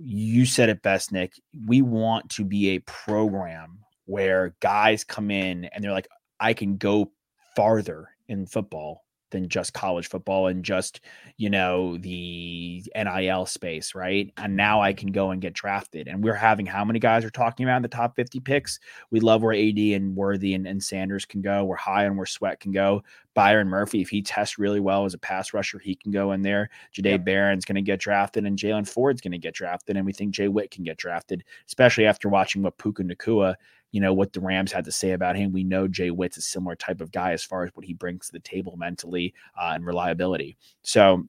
you 0.02 0.47
said 0.47 0.69
it 0.69 0.83
best, 0.83 1.12
Nick. 1.12 1.35
We 1.66 1.83
want 1.83 2.30
to 2.30 2.45
be 2.45 2.71
a 2.71 2.80
program 2.80 3.80
where 4.07 4.54
guys 4.61 5.04
come 5.04 5.30
in 5.30 5.66
and 5.66 5.85
they're 5.85 5.92
like, 5.92 6.09
I 6.38 6.54
can 6.54 6.76
go 6.76 7.12
farther 7.54 8.09
in 8.28 8.47
football 8.47 9.04
than 9.31 9.49
just 9.49 9.73
college 9.73 10.09
football 10.09 10.49
and 10.49 10.65
just, 10.65 11.01
you 11.37 11.51
know, 11.51 11.97
the 11.99 12.83
NIL 12.95 13.47
space, 13.47 13.95
right? 13.95 14.33
And 14.37 14.57
now 14.57 14.81
I 14.81 14.93
can 14.93 15.13
go 15.13 15.31
and 15.31 15.41
get 15.41 15.53
drafted. 15.53 16.09
And 16.09 16.23
we're 16.23 16.35
having 16.35 16.67
how 16.67 16.85
many 16.85 16.99
guys 16.99 17.25
are 17.25 17.31
talking 17.31 17.65
about 17.65 17.77
in 17.77 17.83
the 17.83 17.89
top 17.89 18.17
50 18.17 18.41
picks? 18.41 18.81
We 19.11 19.21
love 19.21 19.43
where 19.43 19.55
AD 19.55 19.79
and 19.79 20.17
Worthy 20.17 20.55
and, 20.55 20.67
and 20.67 20.83
Sanders 20.83 21.25
can 21.25 21.43
go. 21.43 21.65
We're 21.65 21.77
high 21.77 22.07
on 22.07 22.17
where 22.17 22.27
Sweat 22.27 22.61
can 22.61 22.73
go. 22.73 23.03
Byron 23.35 23.69
Murphy, 23.69 24.01
if 24.01 24.09
he 24.09 24.23
tests 24.23 24.59
really 24.59 24.81
well 24.81 25.05
as 25.05 25.15
a 25.15 25.19
pass 25.19 25.55
rusher, 25.55 25.79
he 25.79 25.95
can 25.95 26.11
go 26.11 26.33
in 26.33 26.43
there. 26.43 26.69
Jahdae 26.95 27.25
Barron's 27.25 27.65
going 27.65 27.77
to 27.77 27.83
get 27.83 28.01
drafted, 28.01 28.45
and 28.45 28.59
Jaylan 28.59 28.89
Ford's 28.89 29.21
going 29.21 29.33
to 29.33 29.39
get 29.39 29.55
drafted, 29.55 29.97
and 29.97 30.05
we 30.05 30.13
think 30.13 30.33
Jay 30.33 30.49
Witt 30.49 30.71
can 30.71 30.85
get 30.85 30.97
drafted, 30.97 31.45
especially 31.67 32.07
after 32.07 32.29
watching 32.29 32.63
what 32.63 32.79
Puka 32.79 33.05
Nacua, 33.05 33.55
you 33.93 34.01
know, 34.01 34.13
what 34.13 34.33
the 34.33 34.41
Rams 34.41 34.73
had 34.73 34.85
to 34.85 34.93
say 34.93 35.13
about 35.13 35.37
him. 35.37 35.53
We 35.53 35.65
know 35.65 35.89
Jay 35.89 36.11
Witt's 36.11 36.37
a 36.37 36.43
similar 36.43 36.77
type 36.77 37.01
of 37.01 37.13
guy 37.13 37.33
as 37.33 37.45
far 37.45 37.65
as 37.65 37.71
what 37.75 37.85
he 37.85 37.95
brings 37.95 38.27
to 38.27 38.33
the 38.33 38.41
table 38.41 38.77
mentally 38.77 39.35
uh, 39.61 39.73
and 39.75 39.85
reliability. 39.85 40.57
So 40.83 41.25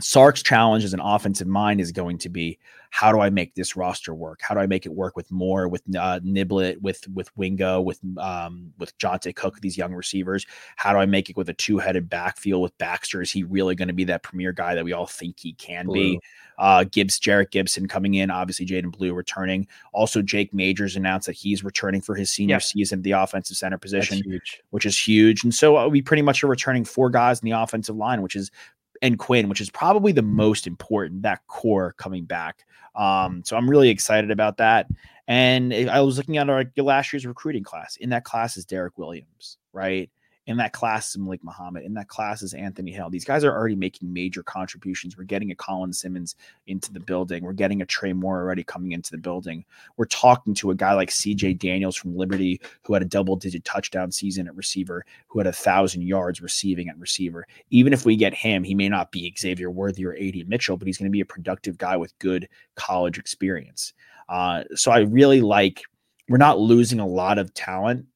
Sark's 0.00 0.42
challenge 0.42 0.84
as 0.84 0.94
an 0.94 1.00
offensive 1.00 1.46
mind 1.46 1.80
is 1.80 1.92
going 1.92 2.18
to 2.18 2.28
be 2.28 2.58
how 2.90 3.12
do 3.12 3.20
I 3.20 3.30
make 3.30 3.54
this 3.54 3.76
roster 3.76 4.12
work? 4.12 4.40
How 4.42 4.54
do 4.54 4.60
I 4.60 4.66
make 4.66 4.84
it 4.84 4.92
work 4.92 5.16
with 5.16 5.30
Moore, 5.30 5.68
with 5.68 5.82
uh, 5.96 6.18
Niblett, 6.20 6.80
with 6.82 7.06
with 7.08 7.34
Wingo, 7.36 7.80
with 7.80 8.00
um, 8.18 8.72
with 8.78 8.98
Johntay 8.98 9.34
Cook, 9.36 9.60
these 9.60 9.78
young 9.78 9.94
receivers? 9.94 10.44
How 10.74 10.92
do 10.92 10.98
I 10.98 11.06
make 11.06 11.30
it 11.30 11.36
with 11.36 11.48
a 11.48 11.54
two 11.54 11.78
headed 11.78 12.10
backfield 12.10 12.62
with 12.62 12.76
Baxter? 12.78 13.22
Is 13.22 13.30
he 13.30 13.44
really 13.44 13.76
going 13.76 13.88
to 13.88 13.94
be 13.94 14.04
that 14.04 14.24
premier 14.24 14.52
guy 14.52 14.74
that 14.74 14.84
we 14.84 14.92
all 14.92 15.06
think 15.06 15.38
he 15.38 15.52
can 15.52 15.86
Blue. 15.86 15.94
be? 15.94 16.20
Uh, 16.58 16.84
Gibbs, 16.84 17.18
Jerrick 17.18 17.52
Gibson 17.52 17.88
coming 17.88 18.14
in, 18.14 18.30
obviously 18.30 18.66
Jaden 18.66 18.92
Blue 18.92 19.14
returning. 19.14 19.66
Also, 19.92 20.20
Jake 20.20 20.52
Majors 20.52 20.96
announced 20.96 21.26
that 21.26 21.32
he's 21.36 21.64
returning 21.64 22.02
for 22.02 22.14
his 22.16 22.30
senior 22.30 22.60
season 22.60 22.98
at 22.98 23.02
the 23.02 23.12
offensive 23.12 23.56
center 23.56 23.78
position, 23.78 24.20
which 24.70 24.84
is 24.84 24.98
huge. 24.98 25.44
And 25.44 25.54
so 25.54 25.78
uh, 25.78 25.88
we 25.88 26.02
pretty 26.02 26.22
much 26.22 26.44
are 26.44 26.48
returning 26.48 26.84
four 26.84 27.08
guys 27.08 27.40
in 27.40 27.46
the 27.48 27.58
offensive 27.58 27.96
line, 27.96 28.20
which 28.20 28.36
is 28.36 28.50
and 29.02 29.18
Quinn, 29.18 29.48
which 29.48 29.60
is 29.60 29.70
probably 29.70 30.12
the 30.12 30.22
most 30.22 30.66
important, 30.66 31.22
that 31.22 31.46
core 31.46 31.94
coming 31.98 32.24
back. 32.24 32.64
Um, 32.94 33.42
so 33.44 33.56
I'm 33.56 33.68
really 33.68 33.88
excited 33.88 34.30
about 34.30 34.58
that. 34.58 34.86
And 35.28 35.72
I 35.72 36.00
was 36.00 36.16
looking 36.16 36.38
at 36.38 36.50
our 36.50 36.64
last 36.76 37.12
year's 37.12 37.24
recruiting 37.24 37.62
class. 37.62 37.96
In 37.96 38.10
that 38.10 38.24
class 38.24 38.56
is 38.56 38.64
Derek 38.64 38.98
Williams, 38.98 39.58
right? 39.72 40.10
In 40.50 40.56
that 40.56 40.72
class 40.72 41.10
is 41.10 41.16
Malik 41.16 41.44
Muhammad. 41.44 41.84
In 41.84 41.94
that 41.94 42.08
class 42.08 42.42
is 42.42 42.54
Anthony 42.54 42.90
Hill. 42.90 43.08
These 43.08 43.24
guys 43.24 43.44
are 43.44 43.56
already 43.56 43.76
making 43.76 44.12
major 44.12 44.42
contributions. 44.42 45.16
We're 45.16 45.22
getting 45.22 45.52
a 45.52 45.54
Colin 45.54 45.92
Simmons 45.92 46.34
into 46.66 46.92
the 46.92 46.98
building. 46.98 47.44
We're 47.44 47.52
getting 47.52 47.82
a 47.82 47.86
Trey 47.86 48.12
Moore 48.12 48.40
already 48.40 48.64
coming 48.64 48.90
into 48.90 49.12
the 49.12 49.18
building. 49.18 49.64
We're 49.96 50.06
talking 50.06 50.52
to 50.54 50.72
a 50.72 50.74
guy 50.74 50.94
like 50.94 51.10
CJ 51.10 51.60
Daniels 51.60 51.94
from 51.94 52.16
Liberty, 52.16 52.60
who 52.82 52.94
had 52.94 53.02
a 53.02 53.06
double 53.06 53.36
digit 53.36 53.64
touchdown 53.64 54.10
season 54.10 54.48
at 54.48 54.56
receiver, 54.56 55.06
who 55.28 55.38
had 55.38 55.46
a 55.46 55.52
thousand 55.52 56.02
yards 56.02 56.42
receiving 56.42 56.88
at 56.88 56.98
receiver. 56.98 57.46
Even 57.70 57.92
if 57.92 58.04
we 58.04 58.16
get 58.16 58.34
him, 58.34 58.64
he 58.64 58.74
may 58.74 58.88
not 58.88 59.12
be 59.12 59.32
Xavier 59.38 59.70
Worthy 59.70 60.04
or 60.04 60.16
AD 60.16 60.48
Mitchell, 60.48 60.76
but 60.76 60.88
he's 60.88 60.98
going 60.98 61.08
to 61.08 61.12
be 61.12 61.20
a 61.20 61.24
productive 61.24 61.78
guy 61.78 61.96
with 61.96 62.18
good 62.18 62.48
college 62.74 63.20
experience. 63.20 63.92
Uh, 64.28 64.64
so 64.74 64.90
I 64.90 65.02
really 65.02 65.42
like, 65.42 65.84
we're 66.28 66.38
not 66.38 66.58
losing 66.58 66.98
a 66.98 67.06
lot 67.06 67.38
of 67.38 67.54
talent 67.54 68.06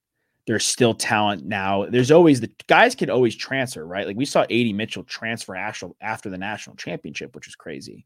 there's 0.46 0.64
still 0.64 0.94
talent 0.94 1.44
now. 1.44 1.86
There's 1.86 2.10
always 2.10 2.40
the 2.40 2.50
guys 2.66 2.94
can 2.94 3.10
always 3.10 3.34
transfer, 3.34 3.86
right? 3.86 4.06
Like 4.06 4.16
we 4.16 4.26
saw 4.26 4.42
AD 4.42 4.74
Mitchell 4.74 5.04
transfer 5.04 5.56
after 5.56 6.30
the 6.30 6.38
national 6.38 6.76
championship, 6.76 7.34
which 7.34 7.48
is 7.48 7.54
crazy. 7.54 8.04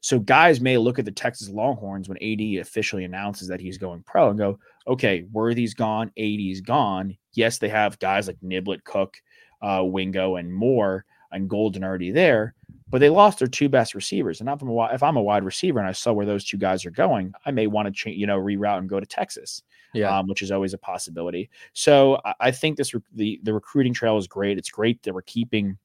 So 0.00 0.18
guys 0.18 0.60
may 0.60 0.78
look 0.78 0.98
at 0.98 1.04
the 1.04 1.10
Texas 1.10 1.48
Longhorns 1.48 2.08
when 2.08 2.22
AD 2.22 2.60
officially 2.60 3.04
announces 3.04 3.48
that 3.48 3.60
he's 3.60 3.78
going 3.78 4.02
pro 4.04 4.30
and 4.30 4.38
go, 4.38 4.58
okay, 4.86 5.24
Worthy's 5.32 5.74
gone, 5.74 6.12
AD's 6.16 6.60
gone. 6.60 7.16
Yes, 7.34 7.58
they 7.58 7.68
have 7.68 7.98
guys 7.98 8.26
like 8.28 8.38
Niblett, 8.40 8.84
Cook, 8.84 9.16
uh, 9.60 9.82
Wingo, 9.84 10.36
and 10.36 10.52
more, 10.52 11.04
and 11.32 11.50
Golden 11.50 11.82
already 11.82 12.10
there, 12.10 12.54
but 12.90 13.00
they 13.00 13.10
lost 13.10 13.38
their 13.38 13.48
two 13.48 13.68
best 13.68 13.94
receivers. 13.94 14.40
And 14.40 14.48
if 14.48 14.62
I'm, 14.62 14.68
a, 14.68 14.94
if 14.94 15.02
I'm 15.02 15.16
a 15.16 15.22
wide 15.22 15.44
receiver 15.44 15.78
and 15.78 15.88
I 15.88 15.92
saw 15.92 16.12
where 16.12 16.26
those 16.26 16.44
two 16.44 16.56
guys 16.56 16.86
are 16.86 16.90
going, 16.90 17.32
I 17.44 17.50
may 17.50 17.66
want 17.66 17.86
to 17.86 17.92
change, 17.92 18.18
you 18.18 18.26
know, 18.26 18.38
reroute 18.38 18.78
and 18.78 18.88
go 18.88 19.00
to 19.00 19.06
Texas 19.06 19.62
yeah, 19.94 20.16
um, 20.16 20.26
which 20.26 20.42
is 20.42 20.50
always 20.50 20.74
a 20.74 20.78
possibility. 20.78 21.50
So 21.72 22.20
I, 22.24 22.34
I 22.40 22.50
think 22.50 22.76
this 22.76 22.94
the 23.14 23.40
the 23.42 23.54
recruiting 23.54 23.94
trail 23.94 24.16
is 24.16 24.26
great. 24.26 24.58
It's 24.58 24.70
great 24.70 25.02
that 25.02 25.14
we're 25.14 25.22
keeping 25.22 25.78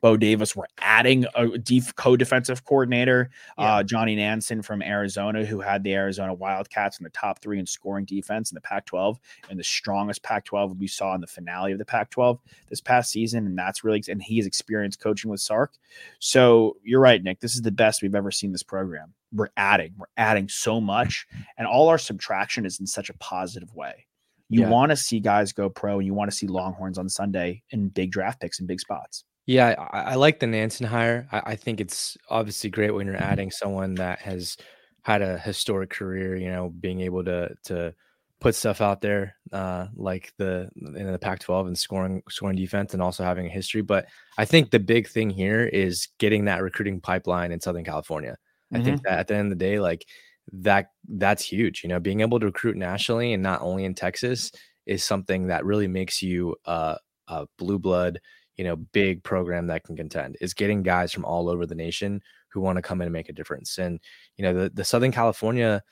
Bo 0.00 0.16
Davis. 0.16 0.56
We're 0.56 0.64
adding 0.78 1.26
a 1.34 1.58
def- 1.58 1.94
co-defensive 1.94 2.64
coordinator, 2.64 3.30
yeah. 3.58 3.76
uh, 3.76 3.82
Johnny 3.82 4.16
Nansen 4.16 4.62
from 4.62 4.82
Arizona, 4.82 5.44
who 5.44 5.60
had 5.60 5.82
the 5.82 5.94
Arizona 5.94 6.34
Wildcats 6.34 6.98
in 6.98 7.04
the 7.04 7.10
top 7.10 7.40
three 7.40 7.58
in 7.58 7.66
scoring 7.66 8.04
defense 8.04 8.50
in 8.50 8.54
the 8.54 8.60
Pac-12 8.60 9.16
and 9.50 9.58
the 9.58 9.64
strongest 9.64 10.22
Pac-12 10.22 10.78
we 10.78 10.86
saw 10.86 11.14
in 11.14 11.20
the 11.20 11.26
finale 11.26 11.72
of 11.72 11.78
the 11.78 11.84
Pac-12 11.84 12.38
this 12.68 12.80
past 12.80 13.10
season. 13.10 13.46
And 13.46 13.58
that's 13.58 13.84
really 13.84 14.02
and 14.08 14.22
he's 14.22 14.46
experienced 14.46 15.00
coaching 15.00 15.30
with 15.30 15.40
Sark. 15.40 15.74
So 16.18 16.76
you're 16.82 17.00
right, 17.00 17.22
Nick. 17.22 17.40
This 17.40 17.54
is 17.54 17.62
the 17.62 17.70
best 17.70 18.02
we've 18.02 18.14
ever 18.14 18.30
seen 18.30 18.52
this 18.52 18.62
program. 18.62 19.14
We're 19.32 19.48
adding, 19.56 19.94
we're 19.98 20.06
adding 20.16 20.48
so 20.48 20.80
much, 20.80 21.26
and 21.58 21.66
all 21.66 21.88
our 21.88 21.98
subtraction 21.98 22.64
is 22.64 22.80
in 22.80 22.86
such 22.86 23.10
a 23.10 23.14
positive 23.14 23.74
way. 23.74 24.06
You 24.48 24.62
yeah. 24.62 24.70
want 24.70 24.90
to 24.90 24.96
see 24.96 25.20
guys 25.20 25.52
go 25.52 25.68
pro, 25.68 25.98
and 25.98 26.06
you 26.06 26.14
want 26.14 26.30
to 26.30 26.36
see 26.36 26.46
Longhorns 26.46 26.96
on 26.96 27.08
Sunday 27.08 27.62
in 27.70 27.88
big 27.88 28.10
draft 28.10 28.40
picks 28.40 28.58
and 28.58 28.68
big 28.68 28.80
spots. 28.80 29.24
Yeah, 29.48 29.74
I, 29.78 30.00
I 30.00 30.14
like 30.16 30.40
the 30.40 30.46
Nansen 30.46 30.84
hire. 30.84 31.26
I, 31.32 31.52
I, 31.52 31.56
think 31.56 31.80
it's 31.80 32.18
obviously 32.28 32.68
great 32.68 32.90
when 32.90 33.06
you're 33.06 33.16
adding 33.16 33.50
someone 33.50 33.94
that 33.94 34.18
has 34.18 34.58
had 35.04 35.22
a 35.22 35.38
historic 35.38 35.88
career. 35.88 36.36
You 36.36 36.50
know, 36.50 36.68
being 36.68 37.00
able 37.00 37.24
to 37.24 37.56
to 37.64 37.94
put 38.40 38.54
stuff 38.54 38.82
out 38.82 39.00
there 39.00 39.36
uh, 39.50 39.86
like 39.96 40.34
the 40.36 40.68
in 40.76 41.10
the 41.10 41.18
Pac-12 41.18 41.66
and 41.66 41.78
scoring 41.78 42.22
scoring 42.28 42.58
defense, 42.58 42.92
and 42.92 43.02
also 43.02 43.24
having 43.24 43.46
a 43.46 43.48
history. 43.48 43.80
But 43.80 44.04
I 44.36 44.44
think 44.44 44.70
the 44.70 44.80
big 44.80 45.08
thing 45.08 45.30
here 45.30 45.64
is 45.64 46.08
getting 46.18 46.44
that 46.44 46.62
recruiting 46.62 47.00
pipeline 47.00 47.50
in 47.50 47.58
Southern 47.58 47.84
California. 47.84 48.36
Mm-hmm. 48.70 48.76
I 48.76 48.84
think 48.84 48.96
mm-hmm. 48.98 49.10
that 49.10 49.18
at 49.20 49.28
the 49.28 49.36
end 49.36 49.50
of 49.50 49.58
the 49.58 49.64
day, 49.64 49.80
like 49.80 50.04
that 50.52 50.90
that's 51.08 51.42
huge. 51.42 51.82
You 51.82 51.88
know, 51.88 52.00
being 52.00 52.20
able 52.20 52.38
to 52.38 52.46
recruit 52.46 52.76
nationally 52.76 53.32
and 53.32 53.42
not 53.42 53.62
only 53.62 53.86
in 53.86 53.94
Texas 53.94 54.52
is 54.84 55.02
something 55.02 55.46
that 55.46 55.64
really 55.64 55.88
makes 55.88 56.20
you 56.20 56.54
uh, 56.66 56.96
a 57.28 57.46
blue 57.56 57.78
blood 57.78 58.20
you 58.58 58.64
know, 58.64 58.76
big 58.76 59.22
program 59.22 59.68
that 59.68 59.84
can 59.84 59.96
contend 59.96 60.36
is 60.40 60.52
getting 60.52 60.82
guys 60.82 61.12
from 61.12 61.24
all 61.24 61.48
over 61.48 61.64
the 61.64 61.76
nation 61.76 62.20
who 62.48 62.60
want 62.60 62.76
to 62.76 62.82
come 62.82 63.00
in 63.00 63.06
and 63.06 63.12
make 63.12 63.28
a 63.28 63.32
difference. 63.32 63.78
And, 63.78 64.00
you 64.36 64.42
know, 64.42 64.52
the, 64.52 64.70
the 64.70 64.84
Southern 64.84 65.12
California 65.12 65.82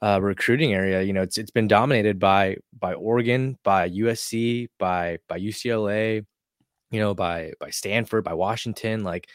uh, 0.00 0.20
recruiting 0.22 0.72
area, 0.72 1.02
you 1.02 1.12
know, 1.12 1.22
it's, 1.22 1.38
it's 1.38 1.50
been 1.50 1.66
dominated 1.66 2.20
by, 2.20 2.56
by 2.78 2.94
Oregon, 2.94 3.58
by 3.64 3.90
USC, 3.90 4.68
by, 4.78 5.18
by 5.28 5.40
UCLA, 5.40 6.24
you 6.92 7.00
know, 7.00 7.14
by, 7.14 7.52
by 7.58 7.70
Stanford, 7.70 8.22
by 8.22 8.34
Washington. 8.34 9.02
Like 9.02 9.28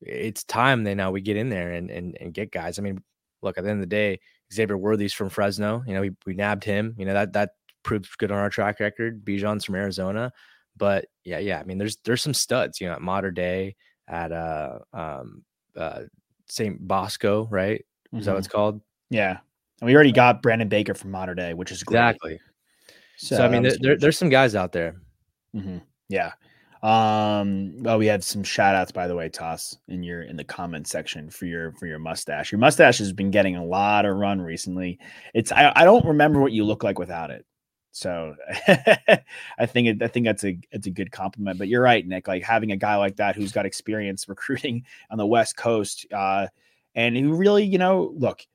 it's 0.00 0.42
time 0.44 0.82
that 0.84 0.96
now 0.96 1.12
we 1.12 1.20
get 1.20 1.36
in 1.36 1.48
there 1.48 1.72
and, 1.72 1.90
and, 1.90 2.16
and 2.20 2.34
get 2.34 2.50
guys. 2.50 2.78
I 2.78 2.82
mean, 2.82 3.02
look, 3.40 3.56
at 3.56 3.62
the 3.62 3.70
end 3.70 3.78
of 3.78 3.88
the 3.88 3.94
day, 3.94 4.18
Xavier 4.52 4.76
Worthy's 4.76 5.12
from 5.12 5.28
Fresno, 5.28 5.84
you 5.86 5.94
know, 5.94 6.00
we, 6.00 6.10
we 6.26 6.34
nabbed 6.34 6.64
him, 6.64 6.96
you 6.98 7.04
know, 7.04 7.12
that, 7.12 7.34
that 7.34 7.50
proves 7.84 8.08
good 8.16 8.32
on 8.32 8.38
our 8.38 8.50
track 8.50 8.80
record. 8.80 9.24
Bijan's 9.24 9.64
from 9.64 9.76
Arizona. 9.76 10.32
But 10.76 11.06
yeah, 11.24 11.38
yeah. 11.38 11.58
I 11.58 11.64
mean, 11.64 11.78
there's 11.78 11.96
there's 12.04 12.22
some 12.22 12.34
studs, 12.34 12.80
you 12.80 12.88
know, 12.88 12.94
at 12.94 13.02
Mater 13.02 13.30
Dei, 13.30 13.76
at 14.08 14.32
uh 14.32 14.78
um 14.92 15.42
uh 15.76 16.02
St. 16.48 16.78
Bosco, 16.86 17.48
right? 17.50 17.80
Is 17.80 17.86
mm-hmm. 18.12 18.20
that 18.20 18.32
what 18.32 18.38
it's 18.38 18.48
called? 18.48 18.80
Yeah. 19.10 19.38
And 19.80 19.86
we 19.86 19.94
already 19.94 20.12
got 20.12 20.42
Brandon 20.42 20.68
Baker 20.68 20.94
from 20.94 21.10
Mater 21.10 21.34
Dei, 21.34 21.54
which 21.54 21.70
is 21.70 21.82
great. 21.82 21.98
Exactly. 21.98 22.40
So, 23.18 23.36
so 23.36 23.44
I 23.44 23.48
mean, 23.48 23.62
there, 23.62 23.76
there, 23.80 23.98
there's 23.98 24.18
some 24.18 24.28
guys 24.28 24.54
out 24.54 24.72
there. 24.72 24.96
Mm-hmm. 25.54 25.78
Yeah. 26.08 26.32
Um, 26.82 27.82
well, 27.82 27.98
we 27.98 28.06
had 28.06 28.22
some 28.22 28.44
shout 28.44 28.74
outs, 28.74 28.92
by 28.92 29.08
the 29.08 29.14
way, 29.14 29.28
Toss, 29.28 29.76
in 29.88 30.02
your 30.02 30.22
in 30.22 30.36
the 30.36 30.44
comment 30.44 30.86
section 30.86 31.30
for 31.30 31.46
your 31.46 31.72
for 31.72 31.86
your 31.86 31.98
mustache. 31.98 32.52
Your 32.52 32.58
mustache 32.58 32.98
has 32.98 33.12
been 33.12 33.30
getting 33.30 33.56
a 33.56 33.64
lot 33.64 34.04
of 34.04 34.16
run 34.16 34.40
recently. 34.40 34.98
It's 35.34 35.50
I, 35.52 35.72
I 35.74 35.84
don't 35.84 36.04
remember 36.04 36.40
what 36.40 36.52
you 36.52 36.64
look 36.64 36.84
like 36.84 36.98
without 36.98 37.30
it. 37.30 37.44
So 37.96 38.36
I 39.58 39.64
think 39.64 39.88
it, 39.88 40.02
I 40.02 40.08
think 40.08 40.26
that's 40.26 40.44
a 40.44 40.58
it's 40.70 40.86
a 40.86 40.90
good 40.90 41.10
compliment. 41.10 41.56
But 41.56 41.68
you're 41.68 41.80
right, 41.80 42.06
Nick. 42.06 42.28
Like 42.28 42.42
having 42.42 42.70
a 42.70 42.76
guy 42.76 42.96
like 42.96 43.16
that 43.16 43.36
who's 43.36 43.52
got 43.52 43.64
experience 43.64 44.28
recruiting 44.28 44.84
on 45.10 45.16
the 45.16 45.26
West 45.26 45.56
Coast, 45.56 46.04
uh, 46.12 46.48
and 46.94 47.16
who 47.16 47.32
really, 47.32 47.64
you 47.64 47.78
know, 47.78 48.12
look, 48.14 48.46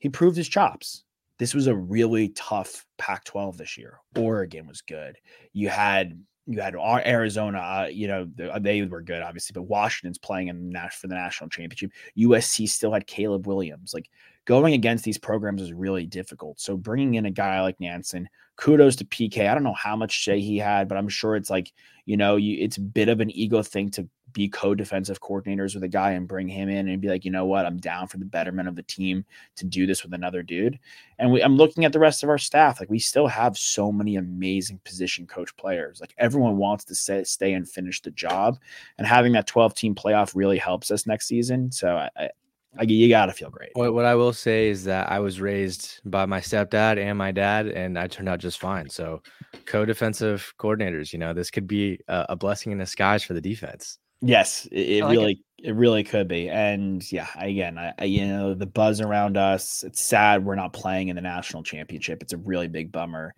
he 0.00 0.10
proved 0.10 0.36
his 0.36 0.50
chops. 0.50 1.04
This 1.38 1.54
was 1.54 1.66
a 1.66 1.74
really 1.74 2.28
tough 2.30 2.84
Pac-12 2.98 3.56
this 3.56 3.78
year. 3.78 4.00
Oregon 4.18 4.66
was 4.66 4.82
good. 4.82 5.16
You 5.54 5.70
had 5.70 6.22
you 6.46 6.60
had 6.60 6.74
Arizona, 6.74 7.58
uh, 7.58 7.88
you 7.90 8.06
know, 8.06 8.28
they 8.60 8.82
were 8.82 9.00
good, 9.00 9.22
obviously, 9.22 9.54
but 9.54 9.62
Washington's 9.62 10.18
playing 10.18 10.48
in 10.48 10.68
the, 10.70 10.90
for 10.92 11.06
the 11.06 11.14
national 11.14 11.48
championship. 11.48 11.92
USC 12.18 12.68
still 12.68 12.92
had 12.92 13.06
Caleb 13.06 13.46
Williams. 13.46 13.94
Like 13.94 14.10
going 14.50 14.74
against 14.74 15.04
these 15.04 15.16
programs 15.16 15.62
is 15.62 15.72
really 15.72 16.04
difficult. 16.04 16.58
So 16.58 16.76
bringing 16.76 17.14
in 17.14 17.24
a 17.24 17.30
guy 17.30 17.60
like 17.60 17.78
Nansen, 17.78 18.28
kudos 18.56 18.96
to 18.96 19.04
PK. 19.04 19.48
I 19.48 19.54
don't 19.54 19.62
know 19.62 19.74
how 19.74 19.94
much 19.94 20.24
say 20.24 20.40
he 20.40 20.58
had, 20.58 20.88
but 20.88 20.98
I'm 20.98 21.08
sure 21.08 21.36
it's 21.36 21.50
like, 21.50 21.72
you 22.04 22.16
know, 22.16 22.34
you, 22.34 22.58
it's 22.58 22.76
a 22.76 22.80
bit 22.80 23.08
of 23.08 23.20
an 23.20 23.30
ego 23.30 23.62
thing 23.62 23.92
to 23.92 24.08
be 24.32 24.48
co-defensive 24.48 25.20
coordinators 25.20 25.74
with 25.74 25.84
a 25.84 25.88
guy 25.88 26.10
and 26.10 26.26
bring 26.26 26.48
him 26.48 26.68
in 26.68 26.88
and 26.88 27.00
be 27.00 27.06
like, 27.06 27.24
you 27.24 27.30
know 27.30 27.44
what, 27.44 27.64
I'm 27.64 27.76
down 27.76 28.08
for 28.08 28.16
the 28.18 28.24
betterment 28.24 28.66
of 28.66 28.74
the 28.74 28.82
team 28.82 29.24
to 29.54 29.66
do 29.66 29.86
this 29.86 30.02
with 30.02 30.14
another 30.14 30.42
dude. 30.42 30.80
And 31.20 31.30
we, 31.30 31.40
I'm 31.44 31.56
looking 31.56 31.84
at 31.84 31.92
the 31.92 32.00
rest 32.00 32.24
of 32.24 32.28
our 32.28 32.36
staff. 32.36 32.80
Like 32.80 32.90
we 32.90 32.98
still 32.98 33.28
have 33.28 33.56
so 33.56 33.92
many 33.92 34.16
amazing 34.16 34.80
position 34.84 35.28
coach 35.28 35.56
players. 35.58 36.00
Like 36.00 36.12
everyone 36.18 36.56
wants 36.56 36.84
to 36.86 36.96
stay, 36.96 37.22
stay 37.22 37.52
and 37.52 37.68
finish 37.68 38.02
the 38.02 38.10
job. 38.10 38.58
And 38.98 39.06
having 39.06 39.30
that 39.34 39.46
12 39.46 39.74
team 39.74 39.94
playoff 39.94 40.34
really 40.34 40.58
helps 40.58 40.90
us 40.90 41.06
next 41.06 41.28
season. 41.28 41.70
So 41.70 41.96
I, 41.96 42.10
I 42.16 42.30
like 42.76 42.88
you 42.88 43.08
got 43.08 43.26
to 43.26 43.32
feel 43.32 43.50
great. 43.50 43.70
What, 43.74 43.94
what 43.94 44.04
I 44.04 44.14
will 44.14 44.32
say 44.32 44.68
is 44.68 44.84
that 44.84 45.10
I 45.10 45.18
was 45.18 45.40
raised 45.40 46.00
by 46.04 46.26
my 46.26 46.40
stepdad 46.40 46.98
and 46.98 47.18
my 47.18 47.32
dad, 47.32 47.66
and 47.66 47.98
I 47.98 48.06
turned 48.06 48.28
out 48.28 48.38
just 48.38 48.60
fine. 48.60 48.88
So, 48.88 49.22
co-defensive 49.66 50.54
coordinators, 50.58 51.12
you 51.12 51.18
know, 51.18 51.32
this 51.32 51.50
could 51.50 51.66
be 51.66 51.98
a, 52.08 52.26
a 52.30 52.36
blessing 52.36 52.72
in 52.72 52.78
disguise 52.78 53.22
for 53.24 53.34
the 53.34 53.40
defense. 53.40 53.98
Yes, 54.22 54.68
it, 54.70 54.88
it 54.88 55.04
like 55.04 55.12
really, 55.12 55.42
it. 55.58 55.68
it. 55.70 55.74
really 55.74 56.04
could 56.04 56.28
be. 56.28 56.48
And 56.48 57.10
yeah, 57.10 57.28
again, 57.38 57.78
I, 57.78 57.92
I, 57.98 58.04
you 58.04 58.26
know, 58.26 58.54
the 58.54 58.66
buzz 58.66 59.00
around 59.00 59.36
us. 59.36 59.82
It's 59.82 60.00
sad 60.00 60.44
we're 60.44 60.56
not 60.56 60.72
playing 60.72 61.08
in 61.08 61.16
the 61.16 61.22
national 61.22 61.62
championship. 61.62 62.22
It's 62.22 62.34
a 62.34 62.38
really 62.38 62.68
big 62.68 62.92
bummer. 62.92 63.34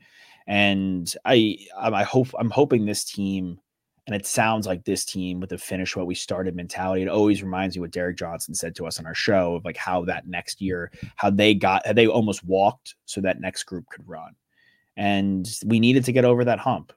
And 0.46 1.12
I, 1.24 1.56
I 1.78 2.02
hope, 2.02 2.28
I'm 2.36 2.50
hoping 2.50 2.84
this 2.84 3.04
team 3.04 3.60
And 4.06 4.16
it 4.16 4.26
sounds 4.26 4.66
like 4.66 4.84
this 4.84 5.04
team 5.04 5.38
with 5.38 5.50
the 5.50 5.58
finish 5.58 5.94
what 5.94 6.06
we 6.06 6.14
started 6.14 6.56
mentality. 6.56 7.02
It 7.02 7.08
always 7.08 7.42
reminds 7.42 7.76
me 7.76 7.80
what 7.80 7.92
Derek 7.92 8.16
Johnson 8.16 8.54
said 8.54 8.74
to 8.76 8.86
us 8.86 8.98
on 8.98 9.06
our 9.06 9.14
show 9.14 9.54
of 9.54 9.64
like 9.64 9.76
how 9.76 10.04
that 10.06 10.26
next 10.26 10.60
year, 10.60 10.90
how 11.16 11.30
they 11.30 11.54
got, 11.54 11.86
how 11.86 11.92
they 11.92 12.08
almost 12.08 12.44
walked 12.44 12.96
so 13.04 13.20
that 13.20 13.40
next 13.40 13.62
group 13.62 13.86
could 13.90 14.06
run. 14.08 14.34
And 14.96 15.48
we 15.64 15.78
needed 15.78 16.04
to 16.06 16.12
get 16.12 16.24
over 16.24 16.44
that 16.44 16.58
hump. 16.58 16.92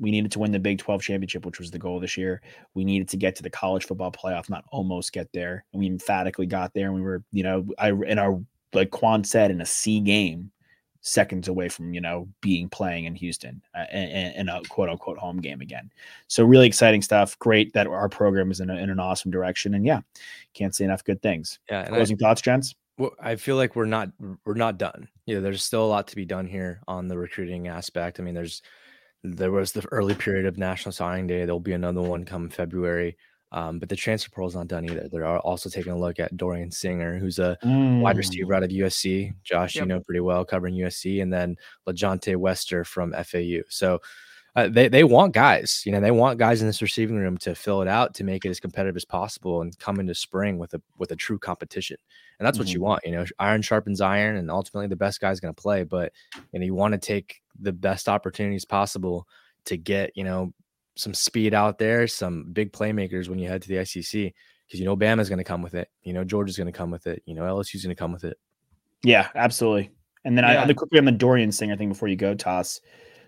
We 0.00 0.10
needed 0.10 0.32
to 0.32 0.38
win 0.38 0.52
the 0.52 0.58
Big 0.58 0.78
12 0.78 1.02
championship, 1.02 1.44
which 1.44 1.58
was 1.58 1.70
the 1.70 1.78
goal 1.78 2.00
this 2.00 2.16
year. 2.16 2.40
We 2.74 2.84
needed 2.84 3.08
to 3.08 3.16
get 3.16 3.36
to 3.36 3.42
the 3.42 3.50
college 3.50 3.84
football 3.84 4.12
playoff, 4.12 4.48
not 4.48 4.64
almost 4.70 5.12
get 5.12 5.28
there. 5.32 5.64
And 5.72 5.80
we 5.80 5.86
emphatically 5.86 6.46
got 6.46 6.72
there. 6.72 6.86
And 6.86 6.94
we 6.94 7.02
were, 7.02 7.22
you 7.32 7.42
know, 7.42 7.66
I 7.78 7.90
in 7.90 8.18
our 8.18 8.40
like 8.72 8.90
Quan 8.90 9.24
said, 9.24 9.50
in 9.50 9.60
a 9.60 9.66
C 9.66 10.00
game, 10.00 10.50
seconds 11.08 11.48
away 11.48 11.68
from 11.68 11.94
you 11.94 12.00
know 12.00 12.28
being 12.40 12.68
playing 12.68 13.04
in 13.04 13.14
Houston 13.14 13.62
uh, 13.74 13.84
in, 13.92 14.32
in, 14.32 14.48
a 14.48 14.62
quote 14.68 14.88
unquote 14.88 15.18
home 15.18 15.38
game 15.38 15.60
again. 15.60 15.90
So 16.28 16.44
really 16.44 16.66
exciting 16.66 17.02
stuff. 17.02 17.38
Great 17.38 17.72
that 17.72 17.86
our 17.86 18.08
program 18.08 18.50
is 18.50 18.60
in, 18.60 18.70
a, 18.70 18.76
in 18.76 18.90
an 18.90 19.00
awesome 19.00 19.30
direction, 19.30 19.74
and 19.74 19.84
yeah, 19.84 20.00
can't 20.54 20.74
say 20.74 20.84
enough 20.84 21.04
good 21.04 21.22
things. 21.22 21.58
Yeah. 21.70 21.86
Closing 21.86 22.16
I, 22.20 22.24
thoughts, 22.24 22.42
gents. 22.42 22.74
Well, 22.98 23.12
I 23.20 23.36
feel 23.36 23.56
like 23.56 23.76
we're 23.76 23.86
not 23.86 24.10
we're 24.44 24.54
not 24.54 24.78
done. 24.78 25.08
You 25.26 25.36
know, 25.36 25.40
there's 25.40 25.64
still 25.64 25.84
a 25.84 25.86
lot 25.86 26.08
to 26.08 26.16
be 26.16 26.24
done 26.24 26.46
here 26.46 26.80
on 26.88 27.08
the 27.08 27.18
recruiting 27.18 27.68
aspect. 27.68 28.20
I 28.20 28.22
mean, 28.22 28.34
there's 28.34 28.62
there 29.24 29.52
was 29.52 29.72
the 29.72 29.86
early 29.90 30.14
period 30.14 30.46
of 30.46 30.58
National 30.58 30.92
Signing 30.92 31.26
Day. 31.26 31.44
There'll 31.44 31.60
be 31.60 31.72
another 31.72 32.02
one 32.02 32.24
come 32.24 32.48
February. 32.48 33.16
Um, 33.50 33.78
but 33.78 33.88
the 33.88 33.96
transfer 33.96 34.30
portal 34.30 34.48
is 34.48 34.54
not 34.54 34.68
done 34.68 34.84
either. 34.84 35.08
They're 35.10 35.38
also 35.38 35.70
taking 35.70 35.92
a 35.92 35.98
look 35.98 36.20
at 36.20 36.36
Dorian 36.36 36.70
Singer, 36.70 37.18
who's 37.18 37.38
a 37.38 37.56
mm. 37.64 38.00
wide 38.00 38.18
receiver 38.18 38.52
out 38.54 38.62
of 38.62 38.70
USC. 38.70 39.34
Josh, 39.42 39.74
yep. 39.74 39.84
you 39.84 39.88
know 39.88 40.00
pretty 40.00 40.20
well 40.20 40.44
covering 40.44 40.74
USC, 40.74 41.22
and 41.22 41.32
then 41.32 41.56
LaJohntay 41.86 42.36
Wester 42.36 42.84
from 42.84 43.12
FAU. 43.12 43.62
So 43.68 44.00
uh, 44.58 44.68
they 44.68 44.88
they 44.88 45.04
want 45.04 45.32
guys. 45.32 45.82
You 45.86 45.92
know, 45.92 46.00
they 46.00 46.10
want 46.10 46.38
guys 46.38 46.60
in 46.60 46.66
this 46.66 46.82
receiving 46.82 47.16
room 47.16 47.38
to 47.38 47.54
fill 47.54 47.80
it 47.80 47.88
out 47.88 48.14
to 48.14 48.24
make 48.24 48.44
it 48.44 48.50
as 48.50 48.60
competitive 48.60 48.96
as 48.96 49.04
possible 49.04 49.62
and 49.62 49.78
come 49.78 50.00
into 50.00 50.14
spring 50.14 50.58
with 50.58 50.74
a 50.74 50.82
with 50.96 51.12
a 51.12 51.16
true 51.16 51.38
competition. 51.38 51.96
And 52.38 52.46
that's 52.46 52.56
mm-hmm. 52.56 52.62
what 52.62 52.72
you 52.72 52.80
mm-hmm. 52.80 52.84
want. 52.84 53.02
You 53.04 53.12
know, 53.12 53.24
iron 53.38 53.62
sharpens 53.62 54.00
iron, 54.00 54.36
and 54.36 54.50
ultimately 54.50 54.88
the 54.88 54.96
best 54.96 55.20
guy's 55.20 55.40
going 55.40 55.54
to 55.54 55.62
play. 55.62 55.84
But 55.84 56.12
you 56.52 56.58
know, 56.58 56.66
you 56.66 56.74
want 56.74 56.92
to 56.92 56.98
take 56.98 57.40
the 57.60 57.72
best 57.72 58.08
opportunities 58.08 58.64
possible 58.64 59.28
to 59.66 59.76
get 59.76 60.16
you 60.16 60.24
know 60.24 60.52
some 60.98 61.14
speed 61.14 61.54
out 61.54 61.78
there, 61.78 62.06
some 62.06 62.44
big 62.52 62.72
playmakers 62.72 63.28
when 63.28 63.38
you 63.38 63.48
head 63.48 63.62
to 63.62 63.68
the 63.68 63.84
SEC 63.84 64.32
because 64.66 64.80
you 64.80 64.84
know 64.84 64.96
Bama's 64.96 65.28
going 65.28 65.38
to 65.38 65.44
come 65.44 65.62
with 65.62 65.74
it. 65.74 65.88
You 66.02 66.12
know 66.12 66.24
Georgia's 66.24 66.56
going 66.56 66.66
to 66.66 66.76
come 66.76 66.90
with 66.90 67.06
it. 67.06 67.22
You 67.24 67.34
know 67.34 67.42
LSU's 67.42 67.84
going 67.84 67.94
to 67.94 67.98
come 67.98 68.12
with 68.12 68.24
it. 68.24 68.36
Yeah, 69.02 69.28
absolutely. 69.34 69.90
And 70.24 70.36
then 70.36 70.44
yeah. 70.44 70.62
I, 70.62 70.66
the 70.66 70.74
quickly 70.74 70.98
on 70.98 71.04
the 71.04 71.12
Dorian 71.12 71.52
Singer 71.52 71.76
thing 71.76 71.88
before 71.88 72.08
you 72.08 72.16
go, 72.16 72.34
Toss. 72.34 72.80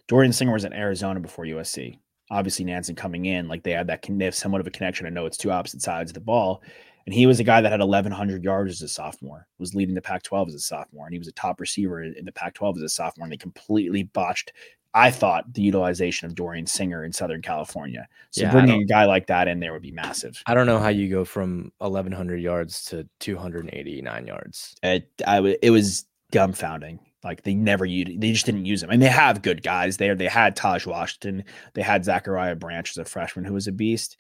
Dorian 0.08 0.32
Singer 0.32 0.52
was 0.52 0.64
in 0.64 0.72
Arizona 0.72 1.20
before 1.20 1.44
USC. 1.44 1.98
Obviously, 2.32 2.64
Nansen 2.64 2.96
coming 2.96 3.26
in, 3.26 3.46
like 3.46 3.62
they 3.62 3.70
had 3.70 3.86
that, 3.86 4.04
they 4.08 4.24
have 4.24 4.34
somewhat 4.34 4.60
of 4.60 4.66
a 4.66 4.70
connection. 4.70 5.06
I 5.06 5.10
know 5.10 5.26
it's 5.26 5.36
two 5.36 5.52
opposite 5.52 5.82
sides 5.82 6.10
of 6.10 6.14
the 6.14 6.20
ball. 6.20 6.62
And 7.06 7.14
he 7.14 7.26
was 7.26 7.40
a 7.40 7.44
guy 7.44 7.60
that 7.60 7.70
had 7.70 7.80
1,100 7.80 8.44
yards 8.44 8.72
as 8.72 8.82
a 8.82 8.88
sophomore, 8.88 9.46
was 9.58 9.74
leading 9.74 9.94
the 9.94 10.02
Pac 10.02 10.22
12 10.22 10.48
as 10.48 10.54
a 10.54 10.60
sophomore. 10.60 11.06
And 11.06 11.14
he 11.14 11.18
was 11.18 11.28
a 11.28 11.32
top 11.32 11.60
receiver 11.60 12.02
in 12.02 12.24
the 12.24 12.32
Pac 12.32 12.54
12 12.54 12.78
as 12.78 12.82
a 12.82 12.88
sophomore. 12.88 13.24
And 13.24 13.32
they 13.32 13.36
completely 13.36 14.02
botched 14.02 14.52
I 14.92 15.10
thought 15.10 15.54
the 15.54 15.62
utilization 15.62 16.26
of 16.26 16.34
Dorian 16.34 16.66
Singer 16.66 17.04
in 17.04 17.12
Southern 17.12 17.42
California. 17.42 18.08
So 18.30 18.42
yeah, 18.42 18.50
bringing 18.50 18.82
a 18.82 18.84
guy 18.84 19.04
like 19.04 19.28
that 19.28 19.46
in 19.46 19.60
there 19.60 19.72
would 19.72 19.82
be 19.82 19.92
massive. 19.92 20.42
I 20.46 20.54
don't 20.54 20.66
know 20.66 20.78
how 20.78 20.88
you 20.88 21.08
go 21.08 21.24
from 21.24 21.72
1,100 21.78 22.38
yards 22.38 22.84
to 22.86 23.08
289 23.20 24.26
yards. 24.26 24.74
It, 24.82 25.08
I, 25.26 25.56
it 25.62 25.70
was 25.70 26.06
dumbfounding. 26.32 26.98
Like 27.22 27.42
they 27.42 27.54
never 27.54 27.84
used, 27.84 28.20
they 28.20 28.32
just 28.32 28.46
didn't 28.46 28.64
use 28.64 28.82
him. 28.82 28.90
And 28.90 29.00
they 29.00 29.08
have 29.08 29.42
good 29.42 29.62
guys 29.62 29.98
there. 29.98 30.14
They 30.14 30.26
had 30.26 30.56
Taj 30.56 30.86
Washington. 30.86 31.44
They 31.74 31.82
had 31.82 32.04
Zachariah 32.04 32.56
Branch 32.56 32.90
as 32.90 32.96
a 32.96 33.04
freshman 33.04 33.44
who 33.44 33.54
was 33.54 33.66
a 33.66 33.72
beast 33.72 34.16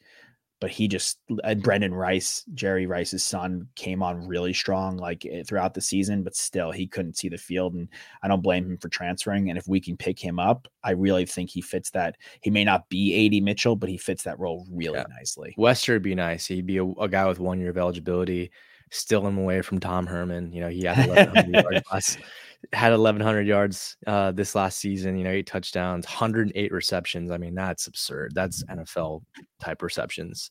but 0.60 0.70
he 0.70 0.86
just 0.86 1.18
and 1.42 1.62
Brenden 1.62 1.94
Rice, 1.94 2.44
Jerry 2.52 2.86
Rice's 2.86 3.24
son, 3.24 3.66
came 3.76 4.02
on 4.02 4.28
really 4.28 4.52
strong 4.52 4.98
like 4.98 5.24
eh, 5.24 5.42
throughout 5.42 5.72
the 5.72 5.80
season, 5.80 6.22
but 6.22 6.36
still 6.36 6.70
he 6.70 6.86
couldn't 6.86 7.16
see 7.16 7.30
the 7.30 7.38
field, 7.38 7.74
and 7.74 7.88
I 8.22 8.28
don't 8.28 8.42
blame 8.42 8.66
him 8.66 8.76
for 8.76 8.90
transferring. 8.90 9.48
And 9.48 9.58
if 9.58 9.66
we 9.66 9.80
can 9.80 9.96
pick 9.96 10.18
him 10.18 10.38
up, 10.38 10.68
I 10.84 10.90
really 10.92 11.24
think 11.24 11.48
he 11.48 11.62
fits 11.62 11.90
that. 11.90 12.16
He 12.42 12.50
may 12.50 12.64
not 12.64 12.88
be 12.90 13.26
AD 13.26 13.42
Mitchell, 13.42 13.74
but 13.74 13.88
he 13.88 13.96
fits 13.96 14.22
that 14.24 14.38
role 14.38 14.66
really 14.70 14.98
yeah. 14.98 15.06
nicely. 15.08 15.54
Wester 15.56 15.94
would 15.94 16.02
be 16.02 16.14
nice. 16.14 16.46
He'd 16.46 16.66
be 16.66 16.76
a, 16.76 16.84
a 16.84 17.08
guy 17.08 17.26
with 17.26 17.40
one 17.40 17.58
year 17.58 17.70
of 17.70 17.78
eligibility, 17.78 18.50
still 18.90 19.26
him 19.26 19.38
away 19.38 19.62
from 19.62 19.80
Tom 19.80 20.06
Herman. 20.06 20.52
You 20.52 20.60
know, 20.60 20.68
he 20.68 20.84
had 20.84 21.08
1100 21.08 21.64
yards 21.90 22.18
had 22.72 22.92
1100 22.92 23.46
yards 23.46 23.96
uh, 24.06 24.32
this 24.32 24.54
last 24.54 24.78
season. 24.78 25.16
You 25.16 25.24
know, 25.24 25.30
eight 25.30 25.46
touchdowns, 25.46 26.06
108 26.06 26.72
receptions. 26.72 27.30
I 27.30 27.38
mean, 27.38 27.54
that's 27.54 27.86
absurd. 27.86 28.32
That's 28.34 28.64
NFL 28.64 29.22
type 29.60 29.82
receptions. 29.82 30.50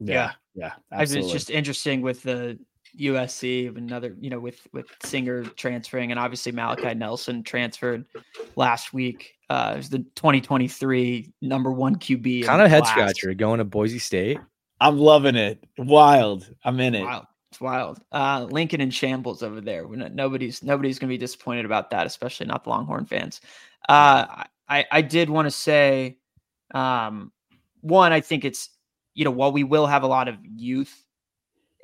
Yeah, 0.00 0.32
yeah. 0.54 0.72
yeah 0.90 1.02
it's 1.02 1.32
just 1.32 1.50
interesting 1.50 2.02
with 2.02 2.22
the 2.22 2.58
USC, 2.98 3.76
another, 3.76 4.16
you 4.20 4.30
know, 4.30 4.38
with 4.38 4.66
with 4.72 4.86
Singer 5.02 5.44
transferring, 5.44 6.10
and 6.10 6.20
obviously 6.20 6.52
Malachi 6.52 6.94
Nelson 6.94 7.42
transferred 7.42 8.04
last 8.56 8.92
week. 8.92 9.34
Uh, 9.50 9.72
it 9.74 9.76
was 9.78 9.90
the 9.90 9.98
2023 9.98 11.32
number 11.42 11.72
one 11.72 11.96
QB. 11.96 12.44
Kind 12.44 12.62
of 12.62 12.70
head 12.70 12.86
scratcher 12.86 13.34
going 13.34 13.58
to 13.58 13.64
Boise 13.64 13.98
State. 13.98 14.38
I'm 14.80 14.98
loving 14.98 15.36
it. 15.36 15.64
Wild. 15.78 16.48
I'm 16.64 16.80
in 16.80 16.94
it. 16.94 17.04
Wild. 17.04 17.26
It's 17.54 17.60
wild. 17.60 18.00
Uh, 18.10 18.48
Lincoln 18.50 18.80
in 18.80 18.90
shambles 18.90 19.44
over 19.44 19.60
there. 19.60 19.86
Not, 19.86 20.12
nobody's 20.12 20.64
nobody's 20.64 20.98
gonna 20.98 21.12
be 21.12 21.18
disappointed 21.18 21.64
about 21.64 21.88
that, 21.90 22.04
especially 22.04 22.46
not 22.46 22.64
the 22.64 22.70
Longhorn 22.70 23.06
fans. 23.06 23.40
Uh, 23.88 24.42
I 24.68 24.84
I 24.90 25.02
did 25.02 25.30
want 25.30 25.46
to 25.46 25.52
say, 25.52 26.18
um, 26.74 27.30
one, 27.80 28.12
I 28.12 28.20
think 28.20 28.44
it's 28.44 28.70
you 29.14 29.24
know 29.24 29.30
while 29.30 29.52
we 29.52 29.62
will 29.62 29.86
have 29.86 30.02
a 30.02 30.08
lot 30.08 30.26
of 30.26 30.36
youth, 30.42 31.04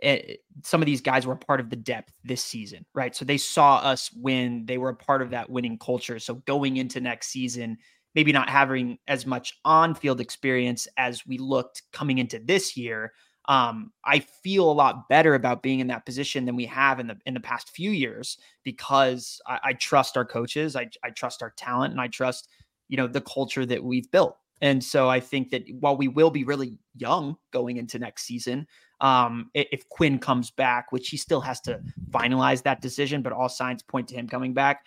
it, 0.03 0.25
eh, 0.29 0.37
some 0.65 0.83
of 0.83 0.87
these 0.87 1.01
guys 1.01 1.25
were 1.25 1.37
part 1.37 1.61
of 1.61 1.71
the 1.71 1.77
depth 1.77 2.13
this 2.25 2.43
season, 2.43 2.85
right? 2.93 3.15
So 3.15 3.25
they 3.25 3.39
saw 3.39 3.77
us 3.77 4.11
win. 4.13 4.67
They 4.67 4.77
were 4.77 4.89
a 4.89 4.97
part 4.97 5.23
of 5.23 5.31
that 5.31 5.51
winning 5.51 5.79
culture. 5.79 6.19
So 6.19 6.35
going 6.35 6.79
into 6.79 7.01
next 7.01 7.29
season, 7.29 7.79
maybe 8.17 8.33
not 8.33 8.51
having 8.51 8.99
as 9.07 9.25
much 9.25 9.57
on-field 9.65 10.21
experience 10.21 10.89
as 10.97 11.25
we 11.29 11.39
looked 11.39 11.83
coming 11.93 12.19
into 12.19 12.41
this 12.41 12.77
year 12.77 13.13
um, 13.49 13.93
I 14.05 14.21
feel 14.21 14.71
a 14.71 14.73
lot 14.73 15.09
better 15.09 15.35
about 15.35 15.63
being 15.63 15.81
in 15.81 15.87
that 15.89 16.07
position 16.07 16.45
than 16.45 16.57
we 16.57 16.67
have 16.67 17.01
in 17.01 17.07
the 17.07 17.19
in 17.27 17.35
the 17.35 17.41
past 17.41 17.71
few 17.71 17.91
years 17.91 18.39
because 18.65 19.41
I, 19.47 19.61
I 19.65 19.73
trust 19.73 20.17
our 20.17 20.25
coaches, 20.25 20.77
I, 20.77 20.91
I 21.03 21.11
trust 21.11 21.43
our 21.43 21.53
talent, 21.57 21.93
and 21.93 22.01
I 22.01 22.09
trust 22.09 22.49
you 22.89 22.97
know 22.97 23.07
the 23.07 23.21
culture 23.21 23.67
that 23.67 23.83
we've 23.83 24.11
built. 24.11 24.37
And 24.63 24.85
so 24.85 25.09
I 25.09 25.21
think 25.21 25.51
that 25.51 25.63
while 25.81 25.97
we 25.97 26.09
will 26.09 26.31
be 26.31 26.45
really 26.45 26.77
young 26.95 27.37
going 27.51 27.79
into 27.79 27.99
next 27.99 28.25
season, 28.25 28.67
um, 29.01 29.51
if 29.55 29.89
Quinn 29.89 30.19
comes 30.19 30.51
back, 30.51 30.93
which 30.93 31.09
he 31.09 31.17
still 31.17 31.41
has 31.41 31.63
to 31.63 31.81
finalize 32.11 32.63
that 32.65 32.83
decision, 32.83 33.23
but 33.23 33.33
all 33.33 33.49
signs 33.49 33.83
point 33.83 34.09
to 34.09 34.15
him 34.15 34.29
coming 34.29 34.53
back, 34.53 34.85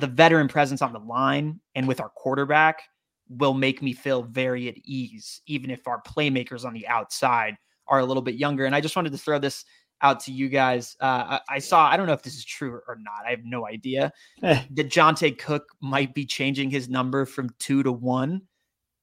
the 0.00 0.06
veteran 0.06 0.48
presence 0.48 0.80
on 0.80 0.94
the 0.94 0.98
line 0.98 1.60
and 1.74 1.86
with 1.86 2.00
our 2.00 2.08
quarterback 2.08 2.84
will 3.28 3.52
make 3.54 3.82
me 3.82 3.92
feel 3.92 4.22
very 4.22 4.68
at 4.68 4.76
ease, 4.84 5.42
even 5.46 5.70
if 5.70 5.86
our 5.86 6.02
playmakers 6.02 6.64
on 6.64 6.72
the 6.72 6.88
outside 6.88 7.56
are 7.88 7.98
a 7.98 8.04
little 8.04 8.22
bit 8.22 8.36
younger. 8.36 8.64
And 8.64 8.74
I 8.74 8.80
just 8.80 8.96
wanted 8.96 9.12
to 9.12 9.18
throw 9.18 9.38
this 9.38 9.64
out 10.02 10.20
to 10.20 10.32
you 10.32 10.48
guys. 10.48 10.96
Uh, 11.00 11.38
I, 11.48 11.56
I, 11.56 11.58
saw, 11.58 11.88
I 11.88 11.96
don't 11.96 12.06
know 12.06 12.12
if 12.12 12.22
this 12.22 12.34
is 12.34 12.44
true 12.44 12.80
or 12.86 12.96
not. 12.98 13.26
I 13.26 13.30
have 13.30 13.44
no 13.44 13.66
idea 13.66 14.12
eh. 14.42 14.62
that 14.72 14.90
Johntay 14.90 15.38
Cook 15.38 15.64
might 15.80 16.14
be 16.14 16.26
changing 16.26 16.70
his 16.70 16.88
number 16.88 17.24
from 17.24 17.50
two 17.58 17.82
to 17.82 17.92
one. 17.92 18.42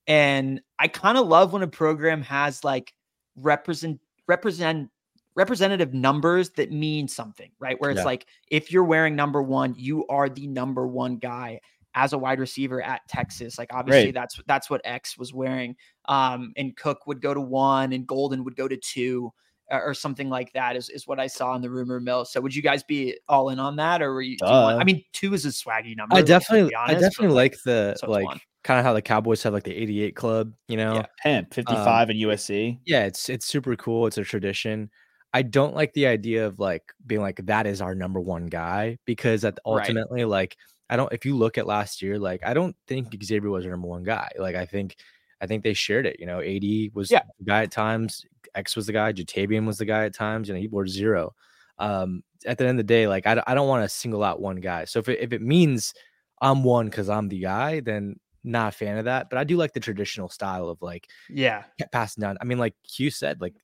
And 0.07 0.61
I 0.77 0.87
kind 0.87 1.17
of 1.17 1.27
love 1.27 1.53
when 1.53 1.63
a 1.63 1.67
program 1.67 2.21
has 2.23 2.63
like 2.63 2.93
represent, 3.35 3.99
represent, 4.27 4.89
representative 5.35 5.93
numbers 5.93 6.49
that 6.51 6.71
mean 6.71 7.07
something, 7.07 7.51
right? 7.59 7.79
Where 7.79 7.91
it's 7.91 7.99
yeah. 7.99 8.05
like, 8.05 8.25
if 8.49 8.71
you're 8.71 8.83
wearing 8.83 9.15
number 9.15 9.41
one, 9.41 9.75
you 9.77 10.05
are 10.07 10.27
the 10.27 10.47
number 10.47 10.85
one 10.87 11.17
guy 11.17 11.61
as 11.95 12.13
a 12.13 12.17
wide 12.17 12.39
receiver 12.39 12.81
at 12.81 13.07
Texas. 13.07 13.57
Like 13.57 13.73
obviously 13.73 14.05
right. 14.05 14.13
that's 14.13 14.39
that's 14.47 14.69
what 14.69 14.81
X 14.83 15.17
was 15.17 15.33
wearing. 15.33 15.75
Um, 16.10 16.52
and 16.58 16.76
Cook 16.76 17.08
would 17.08 17.22
go 17.22 17.34
to 17.34 17.39
one, 17.39 17.93
and 17.93 18.06
Golden 18.06 18.43
would 18.43 18.56
go 18.56 18.67
to 18.67 18.76
two, 18.76 19.32
uh, 19.72 19.80
or 19.86 19.93
something 19.93 20.30
like 20.30 20.52
that. 20.54 20.76
Is 20.76 20.89
is 20.89 21.08
what 21.08 21.19
I 21.19 21.28
saw 21.28 21.56
in 21.56 21.62
the 21.62 21.69
rumor 21.69 22.00
mill. 22.00 22.26
So 22.26 22.41
would 22.41 22.56
you 22.56 22.62
guys 22.62 22.84
be 22.84 23.17
all 23.30 23.50
in 23.50 23.60
on 23.60 23.76
that, 23.78 24.02
or 24.02 24.13
were 24.13 24.22
you? 24.22 24.32
you 24.41 24.48
want, 24.48 24.82
I 24.82 24.84
mean, 24.84 25.04
two 25.13 25.34
is 25.34 25.45
a 25.45 25.50
swaggy 25.50 25.95
number. 25.95 26.15
I 26.15 26.22
definitely, 26.24 26.74
honest, 26.74 26.98
I 26.98 27.00
definitely 27.00 27.36
like 27.36 27.56
the 27.63 27.95
so 27.95 28.10
like 28.10 28.28
kind 28.63 28.80
of 28.80 28.86
how 28.86 28.93
the 28.93 29.02
Cowboys 29.02 29.43
have 29.43 29.54
like 29.54 29.63
the 29.63 29.76
88 29.76 30.15
club. 30.15 30.52
You 30.67 30.78
know, 30.78 30.95
yeah, 30.95 31.06
pimp 31.22 31.54
55 31.54 31.88
um, 31.88 32.12
in 32.12 32.17
USC. 32.17 32.80
Yeah, 32.86 33.06
it's 33.06 33.30
it's 33.30 33.45
super 33.45 33.76
cool. 33.76 34.08
It's 34.08 34.17
a 34.17 34.24
tradition. 34.24 34.89
I 35.32 35.43
don't 35.43 35.76
like 35.76 35.93
the 35.93 36.08
idea 36.08 36.48
of 36.48 36.58
like 36.58 36.84
being 37.06 37.22
like 37.22 37.39
that 37.45 37.67
is 37.67 37.82
our 37.82 37.93
number 37.93 38.19
one 38.19 38.48
guy 38.48 38.98
because 39.06 39.43
that 39.43 39.60
ultimately 39.63 40.24
right. 40.24 40.30
like 40.30 40.58
I 40.89 40.95
don't. 40.95 41.13
If 41.13 41.26
you 41.26 41.38
look 41.38 41.58
at 41.58 41.67
last 41.67 42.02
year, 42.02 42.17
like 42.17 42.41
I 42.43 42.54
don't 42.54 42.76
think 42.88 43.15
Xavier 43.24 43.50
was 43.50 43.65
our 43.65 43.72
number 43.72 43.88
one 43.88 44.04
guy. 44.04 44.30
Like 44.39 44.56
I 44.56 44.65
think, 44.65 44.95
I 45.41 45.47
think 45.47 45.63
they 45.63 45.73
shared 45.73 46.06
it. 46.06 46.17
You 46.19 46.25
know, 46.25 46.39
AD 46.41 46.93
was 46.93 47.10
yeah. 47.12 47.21
the 47.39 47.45
guy 47.45 47.63
at 47.63 47.71
times. 47.71 48.25
X 48.56 48.75
was 48.75 48.88
the 48.88 48.93
guy. 48.93 49.13
Ja'Tavion 49.13 49.65
was 49.65 49.78
the 49.78 49.86
guy 49.86 50.06
at 50.06 50.13
times. 50.13 50.47
You 50.47 50.54
know, 50.56 50.60
he 50.60 50.67
wore 50.67 50.88
zero. 50.88 51.34
Um, 51.78 52.23
at 52.45 52.58
the 52.58 52.65
end 52.65 52.71
of 52.80 52.86
the 52.86 52.93
day, 52.93 53.08
like 53.08 53.25
I, 53.28 53.41
I 53.47 53.54
don't 53.54 53.67
want 53.67 53.84
to 53.84 53.89
single 53.89 54.23
out 54.23 54.41
one 54.41 54.58
guy. 54.58 54.86
So 54.86 54.99
if 54.99 55.08
it, 55.10 55.19
if 55.21 55.34
it 55.34 55.41
means 55.41 55.93
I'm 56.41 56.63
one 56.63 56.86
because 56.88 57.10
I'm 57.10 57.28
the 57.30 57.39
guy, 57.39 57.80
then 57.82 58.15
not 58.43 58.73
a 58.73 58.78
fan 58.78 58.97
of 58.97 59.06
that. 59.06 59.30
But 59.30 59.38
I 59.39 59.43
do 59.43 59.58
like 59.58 59.73
the 59.73 59.80
traditional 59.80 60.30
style 60.30 60.69
of 60.69 60.82
like 60.82 61.08
Yeah. 61.30 61.63
passing 61.91 62.21
down. 62.21 62.38
I 62.41 62.45
mean, 62.45 62.58
like 62.58 62.75
Q 62.88 63.12
said, 63.12 63.39
like 63.41 63.56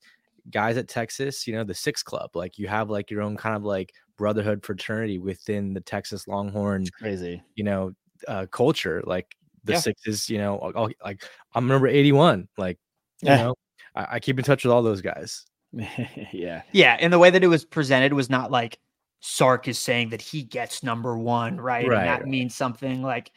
guys 0.52 0.78
at 0.78 0.88
Texas, 0.88 1.48
you 1.48 1.56
know, 1.56 1.64
the 1.64 1.74
six 1.74 2.04
club, 2.04 2.32
like 2.36 2.58
you 2.60 2.68
have 2.68 2.90
like 2.90 3.10
your 3.10 3.22
own 3.22 3.36
kind 3.38 3.56
of 3.56 3.64
like 3.64 3.94
brotherhood 4.18 4.64
fraternity 4.66 5.18
within 5.20 5.74
the 5.74 5.82
Texas 5.82 6.28
Longhorn, 6.28 6.86
Crazy. 7.00 7.42
you 7.56 7.64
know, 7.64 7.92
uh, 8.28 8.46
culture. 8.52 9.02
Like 9.06 9.36
the 9.66 9.74
Yeah. 9.74 9.80
sixes, 9.80 10.30
you 10.30 10.38
know, 10.38 10.58
I'll, 10.76 10.90
like 11.04 11.24
I'm 11.54 11.68
number 11.68 11.88
81. 11.88 12.48
Like, 12.58 12.78
you 13.22 13.30
Yeah. 13.30 13.38
know, 13.38 13.56
I, 13.96 14.08
I 14.12 14.20
keep 14.20 14.38
in 14.40 14.46
touch 14.46 14.64
with 14.64 14.72
all 14.72 14.82
those 14.84 15.02
guys. 15.02 15.46
yeah. 16.32 16.62
Yeah. 16.72 16.98
And 17.00 17.12
the 17.12 17.20
way 17.20 17.30
that 17.30 17.44
it 17.44 17.48
was 17.48 17.66
presented 17.66 18.14
was 18.14 18.30
not 18.30 18.52
like 18.52 18.80
Sark 19.22 19.68
is 19.68 19.80
saying 19.80 20.10
that 20.10 20.22
he 20.22 20.44
gets 20.44 20.84
number 20.84 21.18
one, 21.18 21.60
right? 21.60 21.88
Right, 21.88 21.98
and 22.00 22.08
that 22.08 22.20
right. 22.22 22.28
means 22.30 22.56
something 22.56 23.02
like 23.02 23.32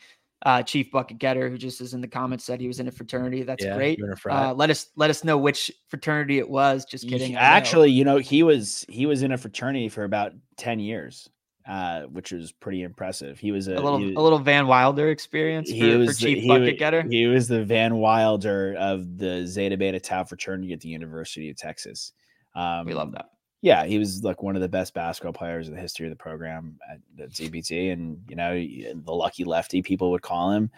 uh 0.47 0.63
Chief 0.63 0.91
Bucket 0.93 1.19
Getter, 1.19 1.49
who 1.49 1.59
just 1.59 1.81
is 1.81 1.95
in 1.95 2.01
the 2.01 2.07
comments, 2.07 2.45
said 2.45 2.61
he 2.61 2.69
was 2.69 2.79
in 2.79 2.87
a 2.87 2.93
fraternity. 2.93 3.43
That's 3.43 3.65
Yeah, 3.65 3.75
great. 3.75 3.99
you 3.99 4.05
in 4.05 4.13
a 4.13 4.17
frat? 4.17 4.37
Uh, 4.37 4.55
let 4.55 4.71
us 4.71 4.91
let 4.95 5.11
us 5.11 5.25
know 5.25 5.37
which 5.39 5.73
fraternity 5.89 6.39
it 6.39 6.49
was. 6.49 6.85
Just 6.85 7.05
He- 7.05 7.11
kidding. 7.11 7.31
I 7.37 7.41
know. 7.41 7.47
Actually, 7.47 7.91
you 7.91 8.05
know, 8.05 8.19
he 8.19 8.43
was 8.45 8.85
he 8.89 9.07
was 9.07 9.23
in 9.23 9.33
a 9.33 9.39
fraternity 9.39 9.89
for 9.89 10.05
about 10.05 10.33
10 10.59 10.79
years, 10.79 11.29
uh, 11.69 12.03
which 12.05 12.33
was 12.33 12.51
pretty 12.51 12.83
impressive. 12.83 13.39
He 13.39 13.53
was 13.53 13.69
a, 13.69 13.75
a 13.75 13.81
little 13.81 13.99
he, 13.99 14.15
a 14.15 14.21
little 14.21 14.39
Van 14.39 14.67
Wilder 14.67 15.11
experience 15.11 15.69
for, 15.69 15.77
he 15.77 15.97
was 15.97 16.19
the- 16.19 16.27
Chief 16.27 16.43
he 16.43 16.49
Bucket 16.49 16.75
wa- 16.75 16.79
Getter. 16.79 17.03
He 17.09 17.27
was 17.27 17.47
the 17.47 17.63
Van 17.65 17.97
Wilder 17.97 18.75
of 18.79 19.19
the 19.19 19.47
Zeta 19.47 19.77
Beta 19.77 20.01
Tau 20.01 20.25
fraternity 20.25 20.73
at 20.73 20.81
the 20.81 20.89
University 20.89 21.51
of 21.51 21.57
Texas. 21.57 22.13
Um, 22.55 22.87
we 22.87 22.95
love 22.95 23.13
that. 23.13 23.27
yeah, 23.61 23.85
he 23.85 23.99
was 23.99 24.25
like 24.25 24.43
one 24.43 24.57
of 24.57 24.63
the 24.63 24.69
best 24.69 24.95
basketball 24.95 25.33
players 25.35 25.69
in 25.69 25.75
the 25.75 25.81
history 25.81 26.07
of 26.07 26.11
the 26.11 26.17
program 26.17 26.79
at, 26.91 26.99
at 27.23 27.31
ZBT, 27.31 27.93
and 27.93 28.19
you 28.29 28.35
know 28.37 28.55
the 28.55 29.13
lucky 29.13 29.45
lefty 29.45 29.83
people 29.83 30.11
would 30.11 30.23
call 30.23 30.51
him. 30.53 30.71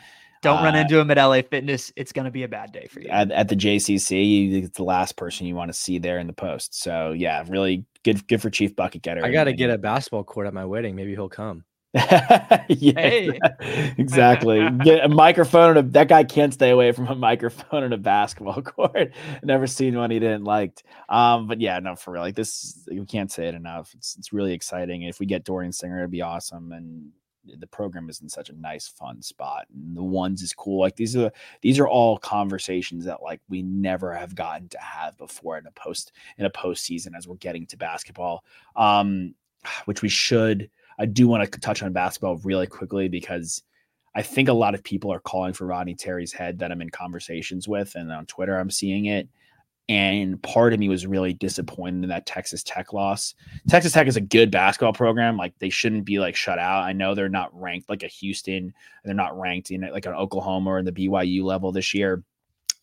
Don't 0.42 0.62
run 0.62 0.74
Uh, 0.74 0.78
into 0.80 0.98
him 0.98 1.10
at 1.10 1.18
LA 1.18 1.42
Fitness. 1.42 1.92
It's 1.96 2.12
gonna 2.12 2.30
be 2.30 2.42
a 2.44 2.48
bad 2.48 2.72
day 2.72 2.86
for 2.90 3.00
you. 3.00 3.08
At, 3.10 3.30
at 3.30 3.48
the 3.48 3.56
JCC, 3.56 4.24
you- 4.24 4.58
it's 4.64 4.76
the 4.78 4.84
last 4.84 5.16
person 5.16 5.46
you 5.46 5.54
want 5.54 5.68
to 5.70 5.78
see 5.78 5.98
there 5.98 6.18
in 6.18 6.26
the 6.26 6.32
post. 6.32 6.74
So 6.80 7.12
yeah, 7.12 7.44
really 7.48 7.84
good, 8.04 8.26
good 8.28 8.40
for 8.40 8.48
Chief 8.50 8.74
Bucket 8.74 9.02
Getter. 9.02 9.24
I 9.24 9.30
got 9.32 9.44
to 9.44 9.52
get 9.52 9.70
a 9.70 9.78
basketball 9.78 10.24
court 10.24 10.46
at 10.46 10.54
my 10.54 10.64
wedding. 10.64 10.96
Maybe 10.96 11.12
he'll 11.12 11.28
come. 11.28 11.64
yeah, 11.94 12.64
Hey. 12.68 13.38
exactly. 13.98 14.68
Get 14.84 15.04
a 15.04 15.08
microphone 15.08 15.76
and 15.76 15.88
a, 15.88 15.90
that 15.92 16.08
guy 16.08 16.22
can't 16.24 16.54
stay 16.54 16.70
away 16.70 16.92
from 16.92 17.08
a 17.08 17.16
microphone 17.16 17.82
and 17.82 17.92
a 17.92 17.98
basketball 17.98 18.62
court. 18.62 19.12
Never 19.42 19.66
seen 19.66 19.96
one 19.96 20.10
he 20.10 20.20
didn't 20.20 20.44
liked. 20.44 20.84
Um, 21.08 21.46
but 21.48 21.60
yeah, 21.60 21.78
no, 21.80 21.96
for 21.96 22.12
real. 22.12 22.22
Like 22.22 22.36
this, 22.36 22.86
we 22.90 23.04
can't 23.06 23.30
say 23.30 23.48
it 23.48 23.54
enough. 23.54 23.92
It's 23.96 24.16
it's 24.16 24.32
really 24.32 24.52
exciting. 24.52 25.02
If 25.02 25.18
we 25.20 25.26
get 25.26 25.44
Dorian 25.44 25.72
Singer, 25.72 25.98
it'd 25.98 26.10
be 26.12 26.22
awesome. 26.22 26.72
And 26.72 27.10
the 27.44 27.66
program 27.66 28.08
is 28.08 28.20
in 28.20 28.28
such 28.28 28.50
a 28.50 28.54
nice, 28.54 28.88
fun 28.88 29.22
spot. 29.22 29.66
And 29.74 29.96
the 29.96 30.02
ones 30.02 30.42
is 30.42 30.52
cool. 30.52 30.80
Like 30.80 30.96
these 30.96 31.16
are 31.16 31.32
these 31.62 31.78
are 31.78 31.88
all 31.88 32.18
conversations 32.18 33.04
that 33.04 33.22
like 33.22 33.40
we 33.48 33.62
never 33.62 34.14
have 34.14 34.34
gotten 34.34 34.68
to 34.70 34.78
have 34.78 35.16
before 35.18 35.58
in 35.58 35.66
a 35.66 35.72
post 35.72 36.12
in 36.38 36.44
a 36.44 36.50
postseason 36.50 37.16
as 37.16 37.26
we're 37.26 37.36
getting 37.36 37.66
to 37.66 37.76
basketball. 37.76 38.44
Um, 38.76 39.34
which 39.84 40.02
we 40.02 40.08
should. 40.08 40.70
I 40.98 41.06
do 41.06 41.28
want 41.28 41.50
to 41.50 41.60
touch 41.60 41.82
on 41.82 41.92
basketball 41.92 42.36
really 42.38 42.66
quickly 42.66 43.08
because 43.08 43.62
I 44.14 44.22
think 44.22 44.48
a 44.48 44.54
lot 44.54 44.74
of 44.74 44.82
people 44.82 45.12
are 45.12 45.20
calling 45.20 45.52
for 45.52 45.66
Rodney 45.66 45.94
Terry's 45.94 46.32
head 46.32 46.58
that 46.58 46.72
I'm 46.72 46.82
in 46.82 46.90
conversations 46.90 47.68
with, 47.68 47.94
and 47.94 48.10
on 48.10 48.26
Twitter 48.26 48.58
I'm 48.58 48.70
seeing 48.70 49.06
it. 49.06 49.28
And 49.90 50.40
part 50.44 50.72
of 50.72 50.78
me 50.78 50.88
was 50.88 51.04
really 51.04 51.32
disappointed 51.32 52.04
in 52.04 52.10
that 52.10 52.24
Texas 52.24 52.62
Tech 52.62 52.92
loss. 52.92 53.34
Texas 53.68 53.92
Tech 53.92 54.06
is 54.06 54.16
a 54.16 54.20
good 54.20 54.52
basketball 54.52 54.92
program. 54.92 55.36
Like 55.36 55.58
they 55.58 55.68
shouldn't 55.68 56.04
be 56.04 56.20
like 56.20 56.36
shut 56.36 56.60
out. 56.60 56.84
I 56.84 56.92
know 56.92 57.16
they're 57.16 57.28
not 57.28 57.50
ranked 57.60 57.90
like 57.90 58.04
a 58.04 58.06
Houston. 58.06 58.72
They're 59.04 59.14
not 59.14 59.36
ranked 59.36 59.72
in 59.72 59.80
like 59.80 60.06
an 60.06 60.14
Oklahoma 60.14 60.70
or 60.70 60.78
in 60.78 60.84
the 60.84 60.92
BYU 60.92 61.42
level 61.42 61.72
this 61.72 61.92
year. 61.92 62.22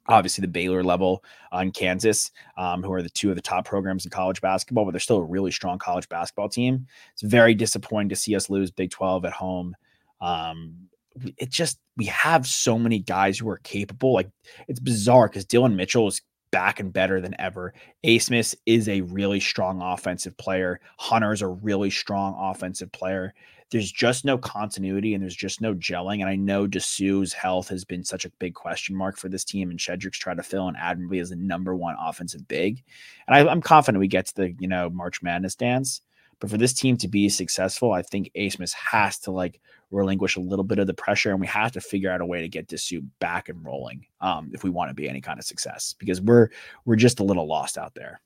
Obviously, 0.10 0.42
the 0.42 0.50
Baylor 0.50 0.84
level 0.84 1.24
on 1.54 1.72
Kansas, 1.72 2.30
um, 2.58 2.84
who 2.84 2.92
are 2.92 3.02
the 3.02 3.10
two 3.10 3.30
of 3.30 3.38
the 3.38 3.42
top 3.42 3.64
programs 3.64 4.04
in 4.04 4.12
college 4.12 4.42
basketball, 4.42 4.84
but 4.84 4.92
they're 4.92 5.00
still 5.00 5.18
a 5.18 5.24
really 5.24 5.52
strong 5.52 5.80
college 5.80 6.10
basketball 6.10 6.50
team. 6.50 6.88
It's 7.14 7.22
very 7.22 7.56
disappointing 7.56 8.10
to 8.10 8.18
see 8.18 8.36
us 8.36 8.50
lose 8.50 8.70
Big 8.70 8.92
12 8.92 9.24
at 9.24 9.34
home. 9.34 9.78
Um, 10.20 10.90
it 11.38 11.52
just, 11.52 11.80
we 11.96 12.06
have 12.06 12.46
so 12.46 12.78
many 12.78 13.00
guys 13.00 13.40
who 13.40 13.48
are 13.50 13.58
capable. 13.58 14.14
Like, 14.14 14.30
it's 14.68 14.80
bizarre 14.82 15.30
because 15.30 15.46
Dillon 15.46 15.78
Mitchell 15.78 16.08
is 16.08 16.22
back 16.58 16.80
and 16.80 16.92
better 16.92 17.22
than 17.22 17.40
ever. 17.40 17.72
A. 18.04 18.18
Smith 18.18 18.56
is 18.66 18.90
a 18.90 19.02
really 19.02 19.40
strong 19.40 19.80
offensive 19.80 20.36
player. 20.38 20.80
Hunter's 20.98 21.44
a 21.44 21.48
really 21.48 21.92
strong 21.92 22.36
offensive 22.36 22.92
player. 22.92 23.36
There's 23.70 23.92
just 23.92 24.26
no 24.26 24.40
continuity 24.40 25.14
and 25.14 25.22
there's 25.22 25.36
just 25.36 25.62
no 25.62 25.76
gelling. 25.76 26.22
And 26.22 26.30
I 26.30 26.36
know 26.36 26.66
Disu's 26.68 27.32
health 27.32 27.70
has 27.70 27.86
been 27.86 28.04
such 28.04 28.26
a 28.26 28.32
big 28.40 28.56
question 28.56 28.96
mark 28.96 29.18
for 29.20 29.30
this 29.30 29.44
team, 29.44 29.70
and 29.70 29.78
Shedrick's 29.78 30.18
tried 30.18 30.38
to 30.38 30.44
fill 30.44 30.68
in 30.68 30.76
admirably 30.76 31.20
as 31.20 31.30
the 31.30 31.36
number 31.36 31.76
one 31.76 31.96
offensive 32.00 32.48
big. 32.48 32.84
And 33.28 33.36
I, 33.36 33.48
I'm 33.48 33.62
confident 33.62 34.00
we 34.00 34.08
get 34.08 34.26
to 34.26 34.36
the 34.36 34.56
you 34.58 34.68
know 34.68 34.90
March 34.90 35.22
Madness 35.22 35.54
dance. 35.54 36.02
But 36.40 36.50
for 36.50 36.58
this 36.58 36.74
team 36.74 36.98
to 36.98 37.08
be 37.08 37.30
successful, 37.30 37.94
I 37.94 38.02
think 38.02 38.30
A. 38.36 38.50
Smith 38.50 38.74
has 38.74 39.18
to 39.20 39.32
like 39.32 39.60
relinquish 39.90 40.36
a 40.36 40.40
little 40.42 40.66
bit 40.66 40.80
of 40.80 40.88
the 40.88 40.94
pressure, 40.94 41.32
and 41.32 41.40
we 41.40 41.48
have 41.48 41.72
to 41.72 41.82
figure 41.82 42.12
out 42.12 42.22
a 42.22 42.26
way 42.26 42.42
to 42.42 42.50
get 42.50 42.68
Disu 42.68 43.06
back 43.20 43.50
and 43.50 43.64
rolling 43.66 44.06
um, 44.22 44.52
if 44.54 44.64
we 44.64 44.70
want 44.70 44.90
to 44.90 44.94
be 44.94 45.10
any 45.10 45.22
kind 45.22 45.40
of 45.40 45.46
success 45.46 45.96
because 45.98 46.22
we're 46.22 46.50
we're 46.86 46.96
just 46.96 47.20
a 47.20 47.24
little 47.24 47.48
lost 47.48 47.78
out 47.78 47.96
there. 47.96 48.22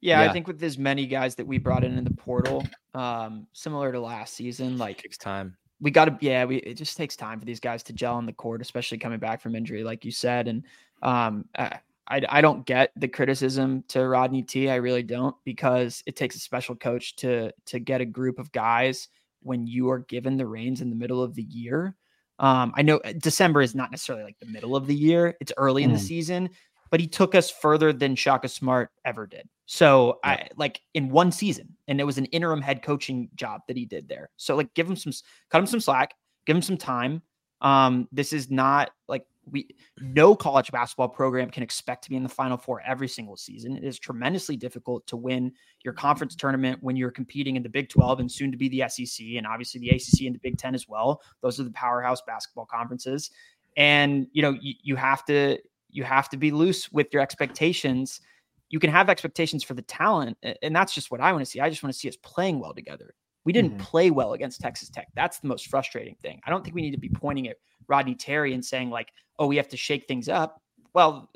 Yeah, 0.00 0.22
Yeah. 0.22 0.30
I 0.30 0.32
think 0.32 0.46
with 0.46 0.62
as 0.62 0.78
many 0.78 1.06
guys 1.06 1.34
that 1.36 1.46
we 1.46 1.58
brought 1.58 1.84
in 1.84 1.98
in 1.98 2.04
the 2.04 2.12
portal, 2.12 2.64
um, 2.94 3.46
similar 3.52 3.92
to 3.92 4.00
last 4.00 4.34
season, 4.34 4.78
like 4.78 5.00
it 5.00 5.02
Takes 5.02 5.18
time. 5.18 5.56
we 5.80 5.90
got 5.90 6.04
to, 6.06 6.16
yeah, 6.20 6.44
we 6.44 6.56
it 6.58 6.74
just 6.74 6.96
takes 6.96 7.16
time 7.16 7.38
for 7.40 7.44
these 7.44 7.60
guys 7.60 7.82
to 7.84 7.92
gel 7.92 8.14
on 8.14 8.26
the 8.26 8.32
court, 8.32 8.60
especially 8.60 8.98
coming 8.98 9.18
back 9.18 9.40
from 9.40 9.56
injury, 9.56 9.82
like 9.82 10.04
you 10.04 10.12
said. 10.12 10.48
And 10.48 10.62
um, 11.02 11.44
I, 11.58 11.80
I 12.08 12.22
I 12.28 12.40
don't 12.40 12.66
get 12.66 12.92
the 12.96 13.08
criticism 13.08 13.84
to 13.88 14.06
Rodney 14.06 14.42
T. 14.42 14.68
I 14.70 14.76
really 14.76 15.02
don't 15.02 15.36
because 15.44 16.02
it 16.06 16.16
takes 16.16 16.36
a 16.36 16.40
special 16.40 16.74
coach 16.74 17.16
to 17.16 17.52
to 17.66 17.78
get 17.78 18.00
a 18.00 18.06
group 18.06 18.38
of 18.38 18.50
guys 18.52 19.08
when 19.42 19.66
you 19.66 19.90
are 19.90 20.00
given 20.00 20.36
the 20.36 20.46
reins 20.46 20.80
in 20.80 20.90
the 20.90 20.96
middle 20.96 21.22
of 21.22 21.34
the 21.34 21.42
year. 21.42 21.94
Um, 22.40 22.72
I 22.76 22.82
know 22.82 23.00
December 23.18 23.62
is 23.62 23.74
not 23.74 23.90
necessarily 23.90 24.24
like 24.24 24.38
the 24.38 24.46
middle 24.46 24.76
of 24.76 24.86
the 24.86 24.94
year; 24.94 25.36
it's 25.40 25.52
early 25.56 25.82
in 25.82 25.92
the 25.92 25.98
Mm. 25.98 26.02
season, 26.02 26.50
but 26.90 27.00
he 27.00 27.06
took 27.06 27.34
us 27.34 27.50
further 27.50 27.92
than 27.92 28.14
Shaka 28.14 28.48
Smart 28.48 28.90
ever 29.04 29.26
did. 29.26 29.48
So 29.66 30.18
I 30.24 30.48
like 30.56 30.80
in 30.94 31.10
one 31.10 31.30
season, 31.30 31.76
and 31.88 32.00
it 32.00 32.04
was 32.04 32.16
an 32.16 32.24
interim 32.26 32.62
head 32.62 32.82
coaching 32.82 33.28
job 33.34 33.60
that 33.68 33.76
he 33.76 33.84
did 33.84 34.08
there. 34.08 34.30
So 34.36 34.56
like, 34.56 34.72
give 34.74 34.88
him 34.88 34.96
some, 34.96 35.12
cut 35.50 35.58
him 35.58 35.66
some 35.66 35.80
slack, 35.80 36.14
give 36.46 36.56
him 36.56 36.62
some 36.62 36.78
time. 36.78 37.22
Um, 37.60 38.08
this 38.10 38.32
is 38.32 38.50
not 38.50 38.92
like 39.08 39.26
we 39.50 39.68
no 40.00 40.34
college 40.34 40.70
basketball 40.70 41.08
program 41.08 41.50
can 41.50 41.62
expect 41.62 42.04
to 42.04 42.10
be 42.10 42.16
in 42.16 42.22
the 42.22 42.28
final 42.28 42.56
four 42.56 42.80
every 42.86 43.08
single 43.08 43.36
season. 43.36 43.76
It 43.76 43.84
is 43.84 43.98
tremendously 43.98 44.56
difficult 44.56 45.06
to 45.08 45.16
win 45.16 45.52
your 45.84 45.94
conference 45.94 46.34
tournament 46.36 46.78
when 46.82 46.96
you're 46.96 47.10
competing 47.10 47.56
in 47.56 47.62
the 47.62 47.68
Big 47.68 47.88
12 47.88 48.20
and 48.20 48.30
soon 48.30 48.50
to 48.50 48.56
be 48.56 48.68
the 48.68 48.84
SEC 48.88 49.26
and 49.36 49.46
obviously 49.46 49.80
the 49.80 49.90
ACC 49.90 50.26
and 50.26 50.34
the 50.34 50.40
Big 50.40 50.58
10 50.58 50.74
as 50.74 50.88
well. 50.88 51.20
Those 51.42 51.58
are 51.60 51.64
the 51.64 51.70
powerhouse 51.70 52.22
basketball 52.26 52.66
conferences. 52.66 53.30
And 53.76 54.26
you 54.32 54.42
know, 54.42 54.56
you, 54.60 54.74
you 54.82 54.96
have 54.96 55.24
to 55.26 55.58
you 55.90 56.04
have 56.04 56.28
to 56.30 56.36
be 56.36 56.50
loose 56.50 56.92
with 56.92 57.08
your 57.12 57.22
expectations. 57.22 58.20
You 58.68 58.78
can 58.78 58.90
have 58.90 59.08
expectations 59.08 59.64
for 59.64 59.72
the 59.74 59.82
talent, 59.82 60.36
and 60.62 60.76
that's 60.76 60.92
just 60.92 61.10
what 61.10 61.20
I 61.20 61.32
want 61.32 61.44
to 61.44 61.50
see. 61.50 61.60
I 61.60 61.70
just 61.70 61.82
want 61.82 61.92
to 61.94 61.98
see 61.98 62.08
us 62.08 62.16
playing 62.16 62.60
well 62.60 62.74
together. 62.74 63.14
We 63.44 63.52
didn't 63.54 63.78
Mhm. 63.78 63.80
play 63.80 64.10
well 64.10 64.34
against 64.34 64.60
Texas 64.60 64.90
Tech. 64.90 65.08
That's 65.14 65.38
the 65.38 65.48
most 65.48 65.68
frustrating 65.68 66.16
thing. 66.16 66.38
I 66.44 66.50
don't 66.50 66.62
think 66.62 66.74
we 66.74 66.82
need 66.82 66.90
to 66.90 66.98
be 66.98 67.08
pointing 67.08 67.48
at 67.48 67.56
Rodney 67.88 68.14
Terry 68.14 68.54
and 68.54 68.64
saying 68.64 68.90
like, 68.90 69.12
"Oh, 69.38 69.46
we 69.46 69.56
have 69.56 69.68
to 69.68 69.76
shake 69.76 70.06
things 70.06 70.28
up." 70.28 70.60
Well, 70.94 71.30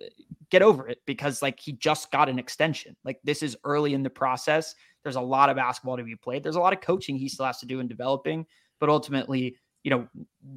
get 0.50 0.62
over 0.62 0.88
it 0.88 0.98
because 1.06 1.40
like 1.40 1.58
he 1.58 1.72
just 1.72 2.10
got 2.10 2.28
an 2.28 2.38
extension. 2.38 2.96
Like 3.04 3.18
this 3.24 3.42
is 3.42 3.56
early 3.64 3.94
in 3.94 4.02
the 4.02 4.10
process. 4.10 4.74
There's 5.02 5.16
a 5.16 5.20
lot 5.20 5.50
of 5.50 5.56
basketball 5.56 5.96
to 5.96 6.04
be 6.04 6.16
played. 6.16 6.42
There's 6.42 6.56
a 6.56 6.60
lot 6.60 6.72
of 6.72 6.80
coaching 6.80 7.16
he 7.16 7.28
still 7.28 7.46
has 7.46 7.58
to 7.60 7.66
do 7.66 7.80
in 7.80 7.88
developing, 7.88 8.46
but 8.78 8.88
ultimately, 8.88 9.56
you 9.82 9.90
know, 9.90 10.06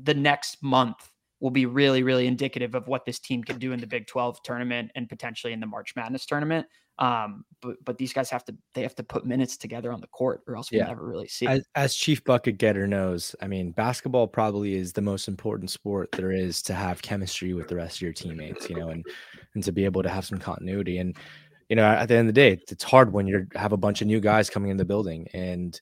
the 0.03 0.13
next 0.13 0.61
month 0.61 1.09
will 1.39 1.49
be 1.49 1.65
really, 1.65 2.03
really 2.03 2.27
indicative 2.27 2.75
of 2.75 2.87
what 2.87 3.05
this 3.05 3.19
team 3.19 3.43
can 3.43 3.57
do 3.57 3.71
in 3.71 3.79
the 3.79 3.87
Big 3.87 4.07
12 4.07 4.41
tournament 4.43 4.91
and 4.95 5.09
potentially 5.09 5.53
in 5.53 5.59
the 5.59 5.65
March 5.65 5.95
Madness 5.95 6.25
tournament. 6.25 6.67
Um, 6.97 7.43
but 7.61 7.83
but 7.83 7.97
these 7.97 8.13
guys 8.13 8.29
have 8.29 8.45
to 8.45 8.55
they 8.73 8.81
have 8.83 8.95
to 8.95 9.03
put 9.03 9.25
minutes 9.25 9.57
together 9.57 9.91
on 9.91 9.99
the 9.99 10.07
court, 10.07 10.43
or 10.47 10.55
else 10.55 10.71
we'll 10.71 10.81
Yeah. 10.81 10.87
never 10.87 11.05
really 11.05 11.27
see. 11.27 11.45
As, 11.47 11.65
as 11.75 11.95
Chief 11.95 12.23
Bucket 12.23 12.57
Getter 12.57 12.87
knows, 12.87 13.35
I 13.41 13.47
mean, 13.47 13.71
basketball 13.71 14.27
probably 14.27 14.75
is 14.75 14.93
the 14.93 15.01
most 15.01 15.27
important 15.27 15.69
sport 15.71 16.09
there 16.13 16.31
is 16.31 16.61
to 16.63 16.73
have 16.73 17.01
chemistry 17.01 17.53
with 17.53 17.67
the 17.67 17.75
rest 17.75 17.97
of 17.97 18.01
your 18.03 18.13
teammates, 18.13 18.69
you 18.69 18.77
know, 18.77 18.89
and 18.89 19.05
and 19.55 19.63
to 19.63 19.71
be 19.71 19.83
able 19.85 20.03
to 20.03 20.09
have 20.09 20.25
some 20.25 20.37
continuity. 20.37 20.99
And 20.99 21.17
you 21.69 21.75
know, 21.75 21.83
at 21.85 22.07
the 22.07 22.15
end 22.15 22.29
of 22.29 22.35
the 22.35 22.39
day, 22.41 22.51
it's- 22.53 22.71
it's 22.71 22.83
hard 22.83 23.11
when 23.11 23.25
you 23.27 23.47
have 23.55 23.73
a 23.73 23.77
bunch 23.77 24.01
of 24.01 24.07
new 24.07 24.19
guys 24.19 24.49
coming 24.49 24.69
in 24.71 24.77
the 24.77 24.85
building, 24.85 25.27
and 25.33 25.79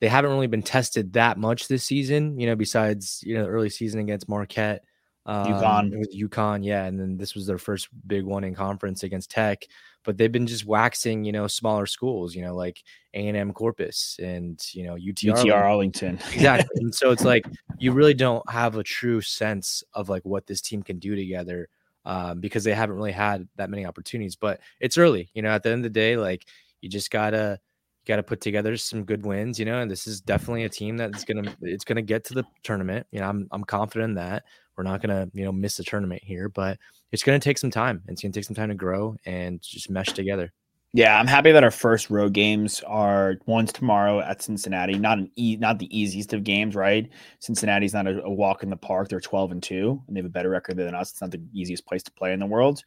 they 0.00 0.08
haven't 0.08 0.30
really 0.32 0.46
been 0.46 0.62
tested 0.62 1.12
that 1.12 1.38
much 1.38 1.68
this 1.68 1.84
season. 1.84 2.40
You 2.40 2.46
know, 2.46 2.56
besides 2.56 3.20
you 3.22 3.34
know 3.34 3.44
the 3.44 3.50
early 3.50 3.70
season 3.70 4.00
against 4.00 4.28
Marquette, 4.28 4.82
um, 5.26 5.46
UConn. 5.46 5.98
with 5.98 6.16
UConn, 6.16 6.64
yeah, 6.64 6.84
and 6.84 6.98
then 6.98 7.16
this 7.16 7.34
was 7.34 7.46
their 7.46 7.58
first 7.58 7.88
big 8.06 8.24
one 8.24 8.44
in 8.44 8.54
conference 8.54 9.02
against 9.02 9.30
Tech. 9.30 9.66
but 10.04 10.16
they've 10.16 10.30
been 10.30 10.46
just 10.46 10.64
waxing, 10.64 11.24
you 11.24 11.32
know, 11.32 11.48
smaller 11.48 11.84
schools, 11.84 12.34
you 12.34 12.42
know, 12.42 12.54
like 12.54 12.82
A 13.14 13.26
and 13.26 13.36
M 13.36 13.52
Corpus 13.52 14.18
and 14.22 14.64
you 14.72 14.84
know 14.84 14.94
UTR, 14.94 15.34
UTR 15.34 15.54
Arlington. 15.54 16.14
exactly. 16.32 16.68
and 16.76 16.94
so 16.94 17.10
it's 17.10 17.24
like 17.24 17.44
you 17.78 17.92
really 17.92 18.14
don't 18.14 18.48
have 18.50 18.76
a 18.76 18.84
true 18.84 19.20
sense 19.20 19.82
of 19.94 20.08
like 20.08 20.24
what 20.24 20.46
this 20.46 20.60
team 20.60 20.82
can 20.82 20.98
do 20.98 21.16
together 21.16 21.68
um, 22.04 22.40
because 22.40 22.62
they 22.62 22.72
haven't 22.72 22.96
really 22.96 23.12
had 23.12 23.48
that 23.56 23.68
many 23.68 23.84
opportunities. 23.84 24.36
But 24.36 24.60
it's 24.80 24.96
early, 24.96 25.28
you 25.34 25.42
know. 25.42 25.50
At 25.50 25.64
the 25.64 25.70
end 25.70 25.80
of 25.80 25.92
the 25.92 25.98
day, 25.98 26.16
like 26.16 26.46
you 26.80 26.88
just 26.88 27.10
gotta 27.10 27.58
got 28.06 28.16
to 28.16 28.22
put 28.22 28.40
together 28.40 28.76
some 28.76 29.04
good 29.04 29.26
wins, 29.26 29.58
you 29.58 29.64
know, 29.64 29.80
and 29.80 29.90
this 29.90 30.06
is 30.06 30.20
definitely 30.20 30.64
a 30.64 30.68
team 30.68 30.96
that's 30.96 31.24
going 31.24 31.44
to 31.44 31.54
it's 31.62 31.84
going 31.84 31.96
to 31.96 32.02
get 32.02 32.24
to 32.24 32.34
the 32.34 32.44
tournament. 32.62 33.06
You 33.10 33.20
know, 33.20 33.28
I'm 33.28 33.48
I'm 33.50 33.64
confident 33.64 34.10
in 34.10 34.14
that. 34.14 34.44
We're 34.76 34.84
not 34.84 35.02
to, 35.02 35.30
you 35.32 35.44
know, 35.44 35.52
miss 35.52 35.76
the 35.76 35.84
tournament 35.84 36.22
here, 36.22 36.48
but 36.48 36.78
it's 37.12 37.22
to 37.40 37.44
take 37.44 37.58
some 37.58 37.70
time. 37.70 38.02
It's 38.08 38.20
to 38.20 38.30
take 38.30 38.44
some 38.44 38.56
time 38.56 38.68
to 38.68 38.74
grow 38.74 39.16
and 39.24 39.60
just 39.62 39.90
mesh 39.90 40.08
together. 40.08 40.52
Yeah, 40.92 41.18
I'm 41.18 41.26
happy 41.26 41.52
that 41.52 41.64
our 41.64 41.70
first 41.70 42.08
road 42.08 42.32
games 42.32 42.82
are 42.86 43.36
one's 43.44 43.72
tomorrow 43.72 44.20
at 44.20 44.40
Cincinnati. 44.40 44.94
Not 44.94 45.18
an 45.18 45.30
e- 45.36 45.58
not 45.60 45.78
the 45.78 45.94
easiest 45.98 46.32
of 46.32 46.42
games, 46.42 46.74
right? 46.74 47.10
Cincinnati's 47.38 47.92
not 47.92 48.06
a, 48.06 48.22
a 48.22 48.30
walk 48.30 48.62
in 48.62 48.70
the 48.70 48.76
park. 48.76 49.08
They're 49.08 49.20
12 49.20 49.52
and 49.52 49.62
2, 49.62 50.04
and 50.06 50.16
they 50.16 50.20
have 50.20 50.26
a 50.26 50.30
better 50.30 50.48
record 50.48 50.78
than 50.78 50.94
us. 50.94 51.10
It's 51.10 51.20
not 51.20 51.32
the 51.32 51.42
easiest 51.52 51.86
place 51.86 52.02
to 52.04 52.12
play 52.12 52.32
in 52.32 52.40
the 52.40 52.46
world. 52.46 52.82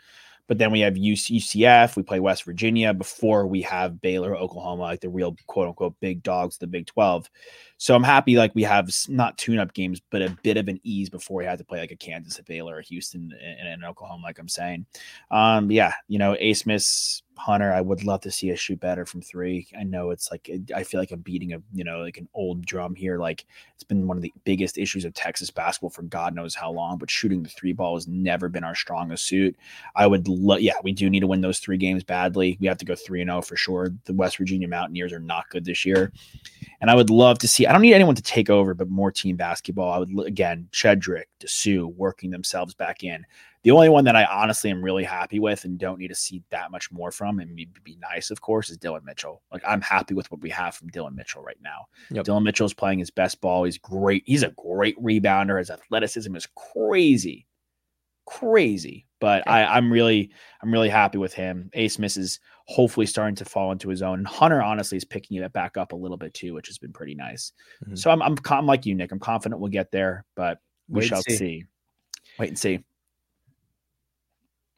But 0.47 0.57
then 0.57 0.71
we 0.71 0.79
have 0.79 0.95
UCF, 0.95 1.95
we 1.95 2.01
play 2.01 2.19
West 2.19 2.43
Virginia 2.43 2.91
before 2.91 3.45
we 3.45 3.61
have 3.61 4.01
Baylor, 4.01 4.35
Oklahoma, 4.35 4.81
like 4.81 5.01
the 5.01 5.09
real 5.09 5.35
quote 5.45 5.67
unquote 5.67 5.93
big 5.99 6.23
dogs, 6.23 6.57
the 6.57 6.65
Big 6.65 6.87
12. 6.87 7.29
So 7.79 7.95
I'm 7.95 8.03
happy 8.03 8.35
like 8.35 8.53
we 8.53 8.63
have 8.63 8.89
not 9.07 9.37
tune 9.37 9.57
up 9.57 9.73
games, 9.73 10.01
but 10.11 10.21
a 10.21 10.37
bit 10.43 10.57
of 10.57 10.67
an 10.67 10.81
ease 10.83 11.09
before 11.09 11.37
we 11.37 11.45
had 11.45 11.57
to 11.59 11.63
play 11.63 11.79
like 11.79 11.91
a 11.91 11.95
Kansas, 11.95 12.37
a 12.37 12.43
Baylor, 12.43 12.79
a 12.79 12.83
Houston, 12.83 13.31
and, 13.41 13.69
and 13.69 13.85
Oklahoma, 13.85 14.21
like 14.23 14.37
I'm 14.37 14.49
saying. 14.49 14.85
Um, 15.31 15.71
yeah, 15.71 15.93
you 16.09 16.19
know, 16.19 16.35
A. 16.39 16.53
Smith's 16.53 17.23
Hunter, 17.39 17.71
I 17.71 17.79
would 17.79 18.03
love 18.03 18.19
to 18.21 18.31
see 18.31 18.51
us 18.51 18.59
shoot 18.59 18.81
better 18.81 19.05
from 19.05 19.21
three. 19.21 19.65
I 19.77 19.83
know 19.83 20.11
it's 20.11 20.29
like 20.29 20.49
I 20.75 20.83
feel 20.83 20.99
like 20.99 21.11
I'm 21.11 21.21
beating 21.21 21.53
a 21.53 21.61
you 21.73 21.85
know 21.85 21.99
like 21.99 22.17
an 22.17 22.27
old 22.33 22.65
drum 22.65 22.95
here. 22.95 23.17
Like 23.17 23.45
it's 23.73 23.83
been 23.83 24.07
one 24.07 24.17
of 24.17 24.21
the 24.21 24.33
biggest 24.43 24.77
issues 24.77 25.05
of 25.05 25.13
Texas 25.13 25.49
basketball 25.49 25.89
for 25.89 26.01
God 26.01 26.35
knows 26.35 26.53
how 26.53 26.69
long. 26.69 26.97
But 26.97 27.09
shooting 27.09 27.41
the 27.41 27.49
three 27.49 27.71
ball 27.71 27.95
has 27.95 28.09
never 28.09 28.49
been 28.49 28.65
our 28.65 28.75
strongest 28.75 29.25
suit. 29.25 29.55
I 29.95 30.05
would 30.05 30.27
love, 30.27 30.59
yeah, 30.59 30.73
we 30.83 30.91
do 30.91 31.09
need 31.09 31.21
to 31.21 31.27
win 31.27 31.39
those 31.39 31.59
three 31.59 31.77
games 31.77 32.03
badly. 32.03 32.57
We 32.59 32.67
have 32.67 32.77
to 32.79 32.85
go 32.85 32.93
three 32.93 33.21
and 33.21 33.29
zero 33.29 33.37
oh 33.37 33.41
for 33.41 33.55
sure. 33.55 33.93
The 34.03 34.13
West 34.13 34.37
Virginia 34.37 34.67
Mountaineers 34.67 35.13
are 35.13 35.19
not 35.19 35.49
good 35.49 35.63
this 35.63 35.85
year, 35.85 36.11
and 36.81 36.91
I 36.91 36.95
would 36.95 37.09
love 37.09 37.39
to 37.39 37.47
see. 37.47 37.65
I 37.69 37.71
don't 37.71 37.83
need 37.83 37.93
anyone 37.93 38.15
to 38.15 38.23
take 38.23 38.49
over, 38.49 38.73
but 38.73 38.89
more 38.89 39.11
team 39.11 39.35
basketball. 39.35 39.93
I 39.93 39.99
would 39.99 40.25
again 40.25 40.67
Shedrick, 40.71 41.25
Disu 41.39 41.93
working 41.93 42.31
themselves 42.31 42.73
back 42.73 43.03
in. 43.03 43.23
The 43.61 43.69
only 43.69 43.89
one 43.89 44.05
that 44.05 44.15
I 44.15 44.25
honestly 44.25 44.71
am 44.71 44.83
really 44.83 45.03
happy 45.03 45.37
with 45.37 45.65
and 45.65 45.77
don't 45.77 45.99
need 45.99 46.07
to 46.07 46.15
see 46.15 46.41
that 46.49 46.71
much 46.71 46.91
more 46.91 47.11
from, 47.11 47.39
and 47.39 47.55
be, 47.55 47.67
be 47.83 47.95
nice, 48.01 48.31
of 48.31 48.41
course, 48.41 48.71
is 48.71 48.77
Dillon 48.77 49.05
Mitchell. 49.05 49.43
Like 49.51 49.61
I'm 49.67 49.81
happy 49.81 50.15
with 50.15 50.31
what 50.31 50.41
we 50.41 50.49
have 50.49 50.73
from 50.73 50.87
Dillon 50.87 51.15
Mitchell 51.15 51.43
right 51.43 51.59
now. 51.61 51.85
Yep. 52.09 52.25
Dillon 52.25 52.43
Mitchell 52.43 52.65
is 52.65 52.73
playing 52.73 52.97
his 52.97 53.11
best 53.11 53.39
ball. 53.39 53.65
He's 53.65 53.77
great. 53.77 54.23
He's 54.25 54.41
a 54.41 54.55
great 54.57 54.97
rebounder. 54.97 55.59
His 55.59 55.69
athleticism 55.69 56.35
is 56.35 56.47
crazy, 56.73 57.45
crazy. 58.29 59.05
But 59.19 59.47
I, 59.47 59.65
I'm 59.65 59.91
really, 59.91 60.31
I'm 60.61 60.71
really 60.71 60.89
happy 60.89 61.17
with 61.17 61.33
him. 61.33 61.69
A. 61.73 61.87
Smith 61.89 62.15
is 62.15 62.39
hopefully 62.65 63.05
starting 63.05 63.35
to 63.35 63.45
fall 63.45 63.71
into 63.71 63.89
his 63.89 64.01
own. 64.01 64.23
Hunter 64.23 64.61
honestly 64.61 64.97
is 64.97 65.03
picking 65.03 65.37
it 65.37 65.53
back 65.53 65.75
up 65.75 65.91
a 65.91 65.95
little 65.95 66.15
bit 66.15 66.33
too, 66.33 66.53
which 66.53 66.67
has 66.67 66.77
been 66.77 66.93
pretty 66.93 67.15
nice. 67.15 67.51
Mm-hmm. 67.83 67.95
So 67.95 68.11
I'm, 68.11 68.21
I'm, 68.21 68.37
I'm 68.49 68.65
like 68.65 68.85
you, 68.85 68.95
Nick. 68.95 69.11
I'm 69.11 69.19
confident 69.19 69.59
we'll 69.59 69.71
get 69.71 69.91
there, 69.91 70.23
but 70.35 70.59
we 70.87 70.99
Wait 70.99 71.07
shall 71.07 71.21
see. 71.23 71.35
see. 71.35 71.63
Wait 72.37 72.49
and 72.49 72.59
see. 72.59 72.79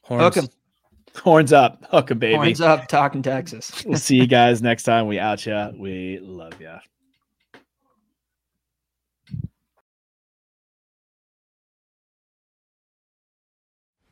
Horns. 0.03 0.23
Hook 0.23 0.37
'em. 0.37 0.49
Horns 1.21 1.53
up. 1.53 1.85
Hook 1.91 2.09
'em, 2.09 2.19
baby. 2.19 2.35
Horns 2.35 2.61
up. 2.61 2.87
Talking 2.87 3.21
Texas. 3.21 3.83
we'll 3.85 3.97
see 3.97 4.15
you 4.15 4.27
guys 4.39 4.61
next 4.61 4.83
time. 4.83 5.07
We 5.07 5.19
out 5.19 5.45
ya. 5.45 5.71
We 5.77 6.19
love 6.19 6.59
ya. 6.59 6.79